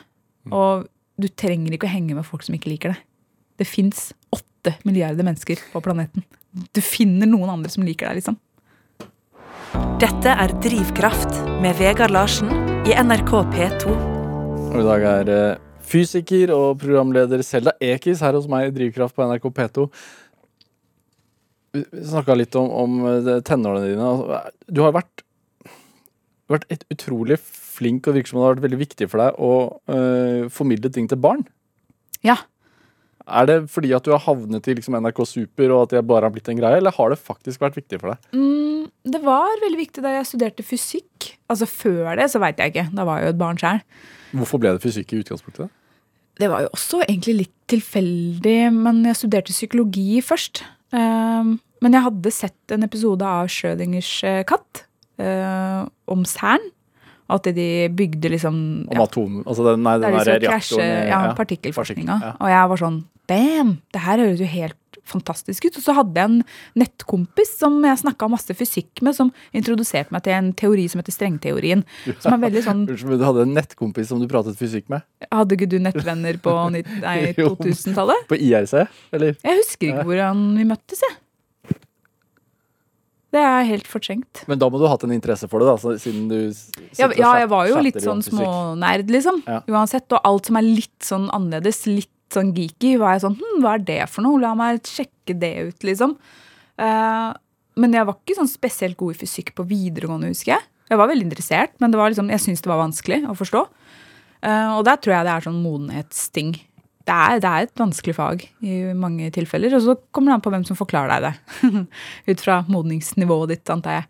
[0.49, 0.87] Og
[1.21, 3.01] du trenger ikke å henge med folk som ikke liker deg.
[3.61, 6.25] Det fins åtte milliarder mennesker på planeten.
[6.73, 8.39] Du finner noen andre som liker deg, liksom.
[10.01, 12.49] Dette er Drivkraft med Vegard Larsen
[12.89, 13.93] i NRK P2.
[14.71, 15.61] Og i dag er eh,
[15.91, 19.87] fysiker og programleder Selda Ekiz her hos meg i Drivkraft på NRK P2.
[21.77, 24.09] Vi snakka litt om, om eh, tenårene dine.
[24.09, 25.23] Altså, Du har vært,
[26.55, 28.21] vært et utrolig flink, og virksomhet.
[28.21, 29.51] virker som det har vært veldig viktig for deg å
[29.95, 31.45] eh, formidle ting til barn.
[32.25, 32.37] Ja.
[33.31, 36.27] Er det fordi at du har havnet i liksom NRK Super og at det bare
[36.27, 38.31] har blitt en greie, eller har det faktisk vært viktig for deg?
[38.35, 41.31] Mm, det var veldig viktig da jeg studerte fysikk.
[41.51, 42.89] Altså Før det så veit jeg ikke.
[42.95, 43.81] Da var jeg jo et barn sjøl.
[44.31, 45.71] Hvorfor ble det fysikk i utgangspunktet?
[46.39, 50.63] Det var jo også egentlig litt tilfeldig, men jeg studerte psykologi først.
[50.91, 54.85] Um, men jeg hadde sett en episode av Schrødingers eh, katt
[55.21, 56.71] uh, om Cern.
[57.31, 58.55] At de bygde liksom
[58.91, 59.37] Om ja, atom...
[59.45, 61.33] Altså den, nei, den der, der reaktoren krasje, ja, ja.
[61.37, 62.17] partikkelforskninga.
[62.19, 62.31] Ja.
[62.35, 62.97] Og jeg var sånn
[63.31, 63.77] Damn!
[63.93, 65.77] Det her høres jo helt fantastisk ut.
[65.79, 66.41] Og så hadde jeg en
[66.81, 71.15] nettkompis som jeg snakka masse fysikk med, som introduserte meg til en teori som heter
[71.15, 71.85] strengteorien.
[72.19, 75.05] Som er veldig sånn Unnskyld, men du hadde en nettkompis som du pratet fysikk med?
[75.31, 77.53] Hadde ikke du nettvenner på nitt- nei, Jo.
[77.55, 78.27] 2000-tallet?
[78.31, 79.37] På IRC, eller?
[79.39, 81.19] Jeg husker ikke hvordan vi møttes, jeg.
[83.31, 84.41] Det er helt fortrengt.
[84.51, 86.51] Men da må du ha hatt en interesse for det, da, så- siden du
[86.99, 89.41] Ja, ja, jeg var jo litt sånn smånerd, liksom.
[89.47, 89.61] Ja.
[89.71, 90.11] Uansett.
[90.11, 93.75] Og alt som er litt sånn annerledes, litt sånn geeky, var jeg sånn hm, hva
[93.75, 94.39] er det for noe?
[94.39, 96.17] La meg sjekke det ut, liksom.
[96.79, 97.31] Uh,
[97.77, 100.63] men jeg var ikke sånn spesielt god i fysikk på videregående, husker jeg.
[100.89, 103.63] Jeg var veldig interessert, men det var liksom, jeg syntes det var vanskelig å forstå.
[104.43, 106.55] Uh, og der tror jeg det er sånn modenhetsting.
[107.11, 110.43] Det er, det er et vanskelig fag i mange tilfeller, og så kommer det an
[110.45, 111.81] på hvem som forklarer deg det.
[112.31, 114.05] Ut fra modningsnivået ditt, antar jeg.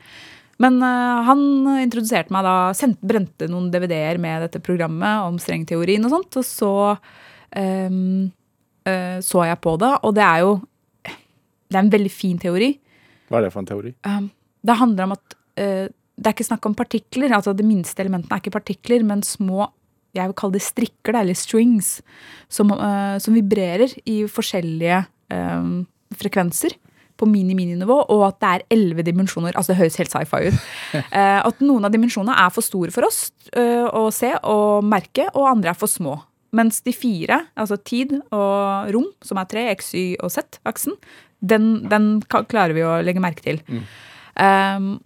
[0.62, 1.42] Men uh, han
[1.82, 6.46] introduserte meg da, sendt, brente noen DVD-er med dette programmet om strengteorien og sånt, og
[6.46, 6.74] så
[7.58, 8.30] um,
[8.86, 10.54] uh, så jeg på det, og det er jo
[11.72, 12.76] det er en veldig fin teori.
[13.32, 13.96] Hva er det for en teori?
[14.06, 14.30] Um,
[14.62, 17.34] det handler om at uh, det er ikke snakk om partikler.
[17.34, 19.72] altså Det minste elementene er ikke partikler, men små
[20.18, 22.00] jeg vil kalle det strikker, eller strings,
[22.52, 25.84] som, uh, som vibrerer i forskjellige um,
[26.20, 26.76] frekvenser
[27.22, 29.54] på mini-mini-nivå, og at det er elleve dimensjoner.
[29.56, 30.60] Altså Det høres helt sci-fi ut.
[30.98, 35.30] Uh, at noen av dimensjonene er for store for oss uh, å se og merke,
[35.36, 36.18] og andre er for små.
[36.58, 40.98] Mens de fire, altså tid og rom, som er tre, x, y og z-aksen,
[41.40, 43.62] den, den klarer vi å legge merke til.
[44.36, 44.98] Um,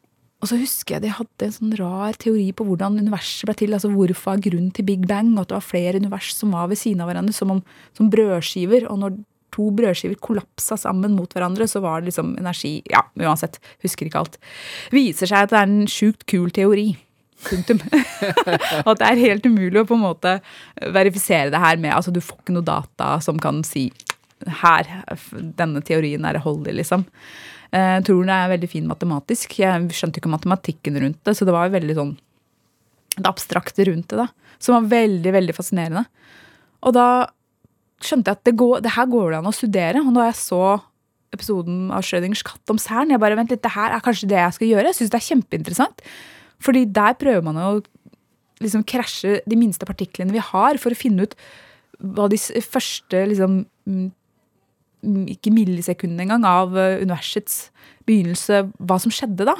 [0.46, 3.72] og så husker jeg de hadde en sånn rar teori på hvordan universet ble til.
[3.74, 6.68] altså Hvorfor er grunnen til Big Bang, og at det var flere univers som var
[6.70, 7.64] ved siden av hverandre, som, om,
[7.98, 8.86] som brødskiver.
[8.92, 9.16] Og når
[9.56, 13.58] to brødskiver kollapsa sammen mot hverandre, så var det liksom energi Ja, uansett.
[13.82, 14.38] Husker ikke alt.
[14.94, 16.92] Viser seg at det er en sjukt kul teori.
[17.50, 17.82] Punktum.
[18.86, 20.38] og at det er helt umulig å på en måte
[20.94, 23.90] verifisere det her med altså Du får ikke noe data som kan si
[24.62, 24.86] her,
[25.58, 27.06] denne teorien er holdig, liksom.
[27.76, 29.60] Eh, Jeg tror det er veldig fin matematisk.
[29.60, 32.16] Jeg skjønte ikke matematikken rundt det, så det var veldig sånn
[33.16, 34.28] det abstrakte rundt det, da.
[34.60, 36.04] Som var veldig, veldig fascinerende.
[36.84, 37.08] Og da
[38.04, 40.02] skjønte jeg at det, går, det her går det an å studere.
[40.04, 40.62] Og da jeg så
[41.36, 44.40] episoden av Schrødingers katt om Cern, jeg bare vent litt, det her er kanskje det
[44.40, 44.92] jeg skal gjøre.
[44.92, 46.04] Jeg syns det er kjempeinteressant.
[46.64, 47.70] Fordi der prøver man å
[48.64, 51.36] liksom krasje de minste partiklene vi har, for å finne ut
[52.00, 53.62] hva de første liksom
[55.32, 57.70] ikke millisekundene engang av eh, universets
[58.08, 59.56] begynnelse, hva som skjedde da.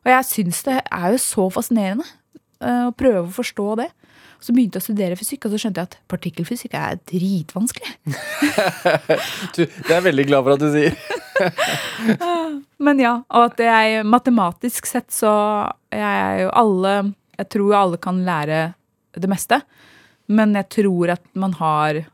[0.00, 3.90] Og jeg syns det er jo så fascinerende eh, å prøve å forstå det.
[4.40, 7.96] Så begynte jeg å studere fysikk, og så skjønte jeg at partikkelfysikk er dritvanskelig.
[9.54, 10.94] Du, det er jeg veldig glad for at du sier.
[12.86, 15.32] Men ja, og at jeg matematisk sett så
[15.92, 16.92] jeg er jo alle
[17.40, 18.60] Jeg tror jo alle kan lære
[19.16, 19.60] det meste.
[20.30, 22.04] Men jeg tror at man har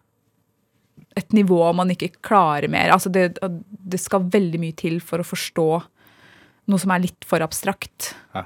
[1.16, 2.92] et nivå man ikke klarer mer.
[2.94, 5.70] Altså det, det skal veldig mye til for å forstå
[6.66, 8.12] noe som er litt for abstrakt.
[8.34, 8.44] Ja.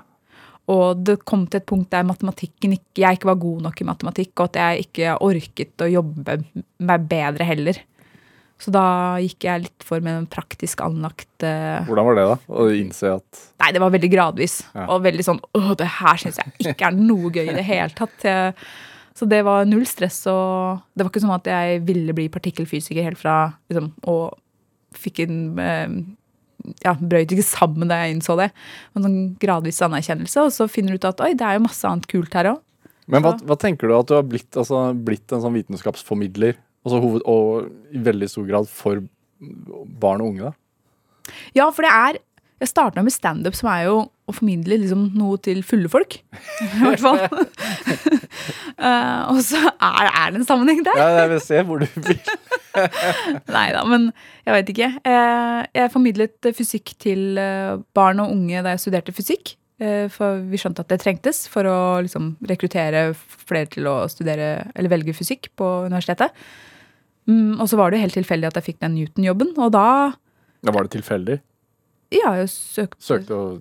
[0.70, 3.86] Og det kom til et punkt der matematikken ikke, jeg ikke var god nok i
[3.88, 6.36] matematikk, og at jeg ikke orket å jobbe
[6.86, 7.80] meg bedre heller.
[8.60, 8.84] Så da
[9.22, 12.36] gikk jeg litt for med en praktisk anlagt uh, Hvordan var det, da?
[12.52, 14.58] Å innse at Nei, det var veldig gradvis.
[14.74, 14.84] Ja.
[14.92, 17.88] Og veldig sånn Åh, det her syns jeg ikke er noe gøy i det hele
[17.96, 18.26] tatt.
[18.26, 18.52] Jeg,
[19.18, 20.22] så det var null stress.
[20.30, 23.36] Og det var ikke sånn at jeg ville bli partikkelfysiker helt fra
[23.70, 24.36] liksom, Og
[24.96, 25.98] fikk en eh,
[26.84, 28.50] Ja, brøyt ikke sammen da jeg innså det.
[28.94, 30.46] En sånn gradvis anerkjennelse.
[30.46, 32.64] Og så finner du ut at oi, det er jo masse annet kult her òg.
[33.10, 36.58] Men hva, hva tenker du at du har blitt, altså, blitt en sånn vitenskapsformidler?
[36.86, 39.02] Altså hoved, og i veldig stor grad for
[40.00, 40.54] barn og unge, da?
[41.56, 42.20] Ja, for det er
[42.60, 43.94] Jeg starta med standup, som er jo
[44.28, 46.18] å formidle liksom noe til fulle folk.
[46.60, 47.20] I hvert fall.
[48.80, 50.96] Eh, og så er, er det en sammenheng der.
[50.96, 52.20] Ja, jeg vil se hvor du vil.
[53.56, 54.06] Nei da, men
[54.46, 54.88] jeg vet ikke.
[55.04, 59.52] Eh, Jeg formidlet fysikk til eh, barn og unge da jeg studerte fysikk.
[60.16, 64.92] For vi skjønte at det trengtes for å liksom rekruttere flere til å studere eller
[64.92, 66.32] velge fysikk på universitetet.
[67.28, 69.86] Mm, Og så var det helt tilfeldig at jeg fikk den Newton-jobben, og da
[70.64, 71.38] Da var det tilfeldig.
[72.14, 73.60] Ja, jeg søkte Søkte og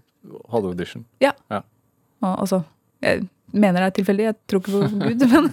[0.51, 1.05] hadde audition.
[2.21, 2.61] Og, altså,
[3.01, 5.51] jeg mener det er tilfeldig, jeg tror ikke på Gud, men,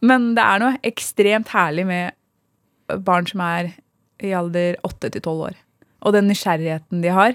[0.00, 3.72] men det er noe ekstremt herlig med barn som er
[4.22, 5.56] i alder 8 til 12 år.
[6.02, 7.34] Og den nysgjerrigheten de har,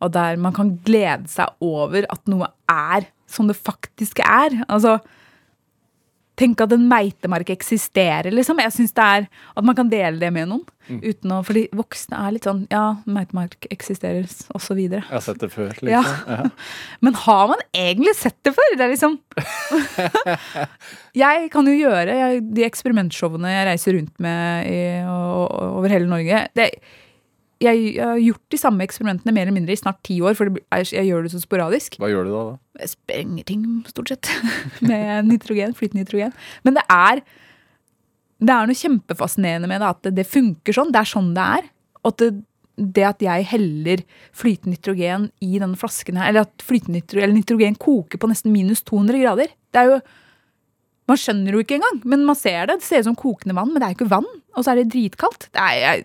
[0.00, 4.62] og der man kan glede seg over at noe er som det faktisk er.
[4.68, 4.98] Altså,
[6.40, 8.60] Tenk at en meitemark eksisterer, liksom.
[8.64, 9.26] Jeg synes det er
[9.56, 10.64] At man kan dele det med noen.
[10.90, 14.26] Uten å, fordi voksne er litt sånn Ja, meitemark eksisterer,
[14.74, 15.04] videre.
[15.04, 15.74] Jeg har sett det før.
[15.76, 15.90] liksom.
[15.92, 16.02] Ja.
[16.26, 16.48] Ja.
[17.04, 18.72] Men har man egentlig sett det før?
[18.76, 19.18] Det er liksom
[21.22, 25.94] Jeg kan jo gjøre jeg, de eksperimentshowene jeg reiser rundt med i, og, og, over
[25.94, 26.42] hele Norge.
[26.56, 26.70] Det,
[27.60, 30.48] jeg, jeg har gjort de samme eksperimentene mer eller mindre i snart ti år, for
[30.48, 31.98] jeg, jeg gjør det så sporadisk.
[32.00, 32.44] Hva gjør du da?
[32.52, 32.84] da?
[32.84, 34.30] Jeg sprenger ting, stort sett,
[34.90, 36.32] med nitrogen, flytende nitrogen.
[36.64, 37.20] Men det er,
[38.40, 40.94] det er noe kjempefascinerende med det, at det, det funker sånn.
[40.94, 41.68] Det er sånn det er.
[42.00, 42.30] Og at det,
[42.96, 47.40] det at jeg heller flytende nitrogen i denne flasken her, eller at flytende nitrogen, eller
[47.42, 50.02] nitrogen koker på nesten minus 200 grader, det er jo
[51.10, 52.76] Man skjønner jo ikke engang, men man ser det.
[52.78, 54.28] Det ser ut som kokende vann, men det er jo ikke vann.
[54.54, 55.48] Og så er det dritkaldt.
[55.50, 56.04] Det er, jeg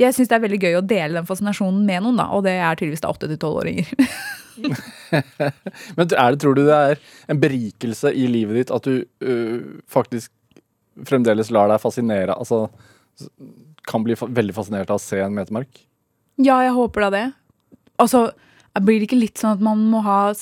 [0.00, 2.28] jeg syns det er veldig gøy å dele den fascinasjonen med noen, da.
[2.36, 3.90] Og det er tydeligvis da åtte til tolvåringer.
[5.96, 9.80] Men er det, tror du det er en berikelse i livet ditt at du øh,
[9.90, 10.32] faktisk
[11.08, 12.36] fremdeles lar deg fascinere?
[12.36, 12.66] Altså
[13.88, 15.86] kan bli fa veldig fascinert av å se en metemark?
[16.40, 17.26] ja, jeg håper da det.
[18.00, 18.30] Altså,
[18.80, 20.32] blir det ikke litt sånn at man må ha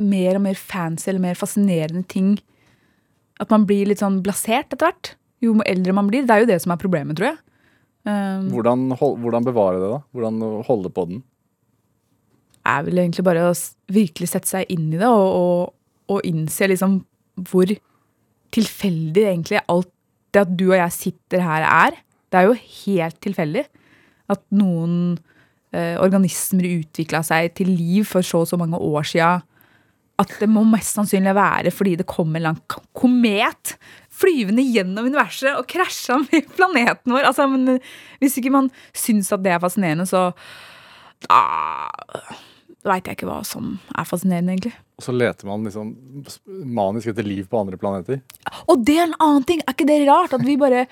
[0.00, 2.36] mer og mer fancy eller mer fascinerende ting?
[3.42, 5.12] At man blir litt sånn blasert etter hvert?
[5.44, 6.24] Jo eldre man blir.
[6.24, 7.40] Det er jo det som er problemet, tror jeg.
[8.04, 10.00] Um, Hvordan, hold, hvordan bevare det, da?
[10.12, 11.22] Hvordan holde på den?
[12.64, 13.56] er vel egentlig bare å
[13.92, 15.74] virkelig sette seg inn i det og, og,
[16.14, 16.98] og innse liksom
[17.50, 17.70] hvor
[18.54, 19.90] tilfeldig egentlig alt
[20.34, 21.96] det at du og jeg sitter her er.
[22.30, 23.64] Det er jo helt tilfeldig
[24.32, 24.94] at noen
[25.74, 29.34] eh, organismer utvikla seg til liv for så og så mange år sia.
[30.18, 32.60] At det må mest sannsynlig være fordi det kom en lang
[32.96, 33.74] komet
[34.14, 37.28] flyvende gjennom universet og krasja med planeten vår.
[37.30, 37.92] Altså, men, eh,
[38.22, 40.30] hvis ikke man syns at det er fascinerende, så
[41.24, 41.40] da
[42.84, 44.74] veit jeg ikke hva som er fascinerende, egentlig.
[45.00, 45.92] Og så leter man liksom
[46.76, 48.20] manisk etter liv på andre planeter.
[48.68, 49.62] Og det er en annen ting!
[49.64, 50.36] Er ikke det rart?
[50.36, 50.84] At vi bare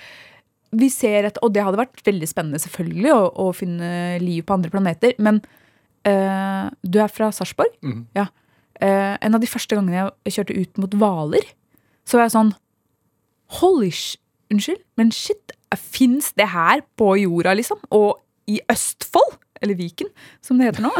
[0.72, 4.56] vi ser et, Og det hadde vært veldig spennende, selvfølgelig, å, å finne liv på
[4.56, 5.12] andre planeter.
[5.20, 5.42] Men
[6.08, 7.76] øh, du er fra Sarpsborg?
[7.84, 8.06] Mm.
[8.16, 8.30] Ja.
[8.82, 11.44] Uh, en av de første gangene jeg kjørte ut mot Hvaler,
[12.08, 12.54] så var jeg sånn
[13.60, 14.16] Holy sh...
[14.52, 17.78] Unnskyld, men shit, fins det her på jorda, liksom?
[17.96, 18.18] Og
[18.50, 19.38] i Østfold?
[19.62, 20.08] Eller Viken,
[20.44, 20.90] som det heter nå.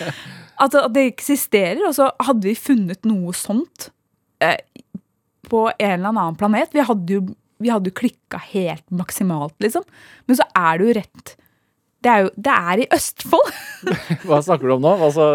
[0.64, 1.80] at, at det eksisterer.
[1.88, 3.86] Og så hadde vi funnet noe sånt
[4.44, 4.58] eh,
[5.48, 6.74] på en eller annen planet.
[6.74, 7.22] Vi hadde jo,
[7.62, 9.86] vi hadde jo klikka helt maksimalt, liksom.
[10.28, 11.32] Men så er det jo rett
[12.04, 13.54] Det er jo det er i Østfold!
[14.26, 14.92] Hva snakker du om nå?
[15.06, 15.30] Altså,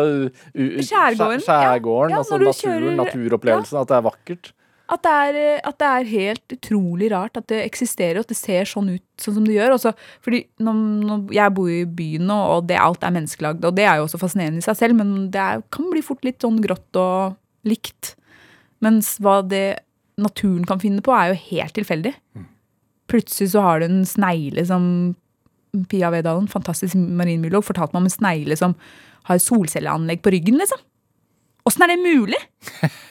[0.54, 2.18] Skjærgården, Skjærgården, ja.
[2.18, 4.52] Ja, altså naturen, kjører- naturopplevelsen, at det er vakkert.
[4.92, 8.34] At det, er, eh, at det er helt utrolig rart at det eksisterer, og at
[8.34, 9.78] det ser sånn ut sånn som det gjør.
[9.80, 13.78] Også, fordi når, når jeg bor i byen nå, og det, alt er menneskelagd, og
[13.78, 16.46] det er jo også fascinerende i seg selv, men det er, kan bli fort litt
[16.46, 18.14] sånn grått og likt.
[18.86, 19.82] Mens hva det
[20.22, 22.14] naturen kan finne på, er jo helt tilfeldig.
[23.12, 24.86] Plutselig så har du en snegle som
[25.92, 28.78] Pia Vedalen, fantastisk marinbiolog, fortalte meg om en snegle som
[29.28, 30.80] har solcelleanlegg på ryggen, liksom.
[31.66, 32.38] Åssen er det mulig?!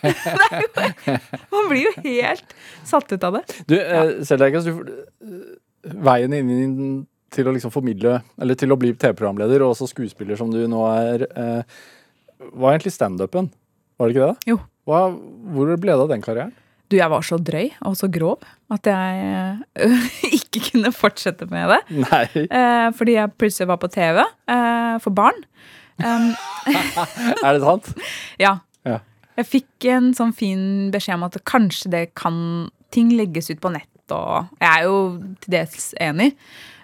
[0.05, 1.17] det er jo,
[1.55, 2.55] man blir jo helt
[2.87, 3.43] satt ut av det.
[3.67, 4.05] Du, ja.
[4.27, 5.43] Seldeikes, eh,
[6.05, 10.39] Veien inn i- til å liksom formidle, eller til å bli TV-programleder og også skuespiller
[10.39, 11.63] som du nå er, eh,
[12.55, 13.49] var egentlig standupen.
[13.99, 14.53] Var det ikke det?
[14.53, 14.61] Jo.
[14.87, 15.01] Hva,
[15.51, 16.53] hvor ble det av den karrieren?
[16.93, 18.39] Du, jeg var så drøy og så grov
[18.71, 19.59] at jeg
[20.39, 21.81] ikke kunne fortsette med det.
[22.05, 22.25] Nei.
[22.45, 25.43] Eh, fordi jeg plutselig var på TV eh, for barn.
[26.03, 26.31] Um,
[27.45, 27.91] Er det sant?
[28.45, 28.57] ja.
[28.87, 28.99] Ja.
[29.39, 30.65] Jeg fikk en sånn fin
[30.95, 34.99] beskjed om at kanskje det kan ting legges ut på nett, og jeg er jo
[35.43, 36.33] til dels enig.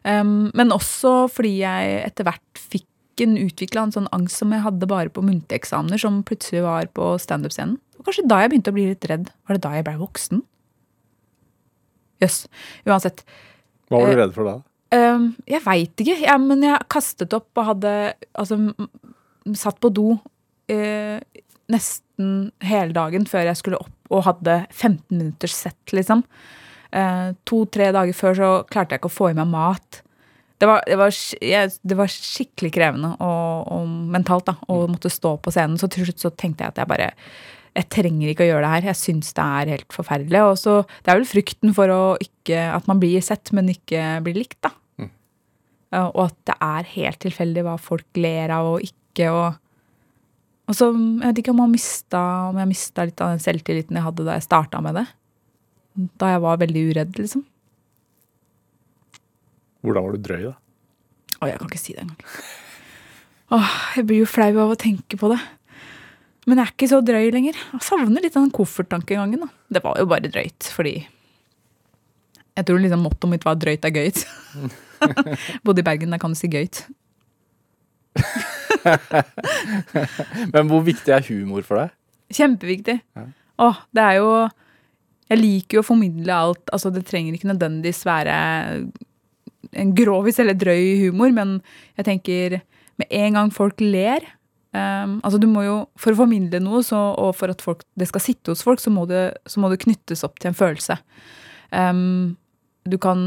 [0.03, 2.87] Um, men også fordi jeg etter hvert fikk
[3.21, 6.89] en utvikla en sånn angst som jeg hadde bare på muntlige eksamener, som plutselig var
[6.97, 7.77] på standup-scenen.
[8.01, 9.29] Og kanskje da jeg begynte å bli litt redd.
[9.45, 10.41] Var det da jeg blei voksen?
[12.25, 12.39] Jøss.
[12.89, 13.23] Uansett.
[13.91, 14.57] Hva var du Eh, redd for da?
[14.91, 17.93] Um, jeg veit ikke, ja, men jeg kastet opp og hadde
[18.35, 18.59] altså,
[19.55, 20.17] satt på do
[20.71, 21.21] eh,
[21.71, 26.25] nesten hele dagen før jeg skulle opp og hadde 15 minutters sett, liksom.
[26.91, 30.01] Eh, To-tre dager før så klarte jeg ikke å få i meg mat.
[30.61, 35.13] Det var, det var, jeg, det var skikkelig krevende og, og mentalt da, å måtte
[35.13, 35.79] stå på scenen.
[35.81, 37.13] Så til slutt så tenkte jeg at jeg bare
[37.81, 38.89] jeg trenger ikke å gjøre det her.
[38.91, 40.43] Jeg syns det er helt forferdelig.
[40.51, 44.39] Og så, det er vel frykten for ikke, at man blir sett, men ikke blir
[44.43, 44.75] likt, da.
[45.01, 45.11] Mm.
[46.13, 49.31] og at det er helt tilfeldig hva folk ler av og ikke.
[49.33, 49.57] Og,
[50.71, 53.99] og så, jeg vet ikke om, man mista, om jeg mista litt av den selvtilliten
[53.99, 55.07] jeg hadde da jeg starta med det.
[56.21, 57.47] Da jeg var veldig uredd, liksom.
[59.81, 60.57] Hvordan var du drøy, da?
[61.41, 62.21] Å, jeg kan ikke si det engang.
[63.51, 65.41] Åh, jeg blir jo flau av å tenke på det.
[66.51, 67.59] Men jeg er ikke så drøy lenger.
[67.77, 69.45] Jeg savner litt den kofferttankegangen.
[69.71, 70.97] Det var jo bare drøyt, fordi
[72.59, 74.25] Jeg tror liksom mottoet mitt var 'drøyt er gøyt'.
[75.65, 76.83] Bodde i Bergen, der kan du si gøyt.
[80.53, 81.95] Men hvor viktig er humor for deg?
[82.35, 82.99] Kjempeviktig.
[83.59, 84.49] Åh, det er jo
[85.31, 86.67] Jeg liker jo å formidle alt.
[86.75, 88.35] Altså, det trenger ikke nødvendigvis være
[89.79, 91.63] en grovis eller drøy humor, men
[91.97, 92.61] jeg tenker
[92.99, 94.27] med en gang folk ler
[94.77, 98.11] um, altså du må jo, For å formidle noe så, og for at folk, det
[98.11, 100.99] skal sitte hos folk, så må, det, så må det knyttes opp til en følelse.
[101.71, 102.37] Um,
[102.89, 103.21] du kan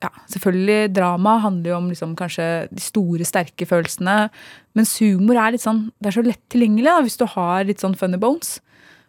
[0.00, 4.30] ja, selvfølgelig drama handler jo om liksom kanskje de store, sterke følelsene.
[4.78, 7.84] Mens humor er litt sånn, det er så lett tilgjengelig da, hvis du har litt
[7.84, 8.58] sånn funny bones.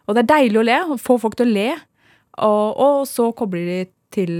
[0.06, 1.68] Og det er deilig å le, få folk til å le.
[2.44, 3.80] Og, og så kobler de
[4.12, 4.34] til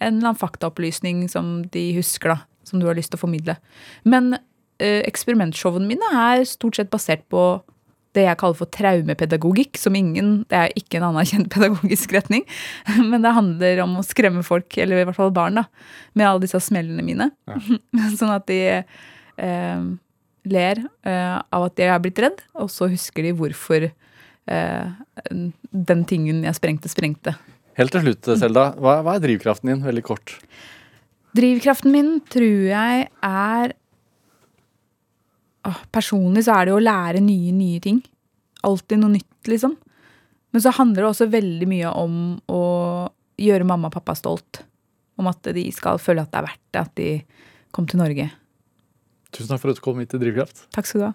[0.00, 2.46] en eller annen faktaopplysning som de husker, da.
[2.64, 3.56] Som du har lyst til å formidle.
[4.08, 4.36] Men
[4.80, 7.44] eksperimentshowene mine er stort sett basert på
[8.16, 12.46] det jeg kaller for traumepedagogikk, som ingen Det er ikke en anerkjent pedagogisk retning,
[13.10, 15.66] men det handler om å skremme folk, eller i hvert fall barn, da,
[16.18, 17.30] med alle disse smellene mine.
[18.18, 19.86] sånn at de eh,
[20.50, 24.98] ler eh, av at jeg er blitt redd, og så husker de hvorfor eh,
[25.70, 27.36] den tingen jeg sprengte, sprengte.
[27.78, 28.72] Helt til slutt, Selda.
[28.82, 29.84] Hva, hva er drivkraften din?
[29.86, 30.34] Veldig kort.
[31.38, 33.74] Drivkraften min tror jeg er
[35.92, 38.00] Personlig så er det jo å lære nye, nye ting.
[38.66, 39.76] Alltid noe nytt, liksom.
[40.50, 42.14] Men så handler det også veldig mye om
[42.50, 42.62] å
[43.40, 44.62] gjøre mamma og pappa stolt.
[45.20, 47.10] Om at de skal føle at det er verdt det at de
[47.76, 48.30] kom til Norge.
[49.30, 50.64] Tusen takk for at du kom hit til Drivkraft.
[50.74, 51.12] Takk skal du ha.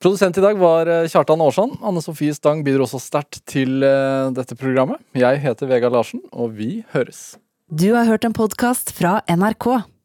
[0.00, 1.76] Produsent i dag var eh, Kjartan Aarsand.
[1.84, 5.00] Anne Sofie Stang bidro også sterkt til eh, dette programmet.
[5.16, 7.34] Jeg heter Vegard Larsen, og vi høres.
[7.68, 9.68] Du har hørt en podkast fra NRK.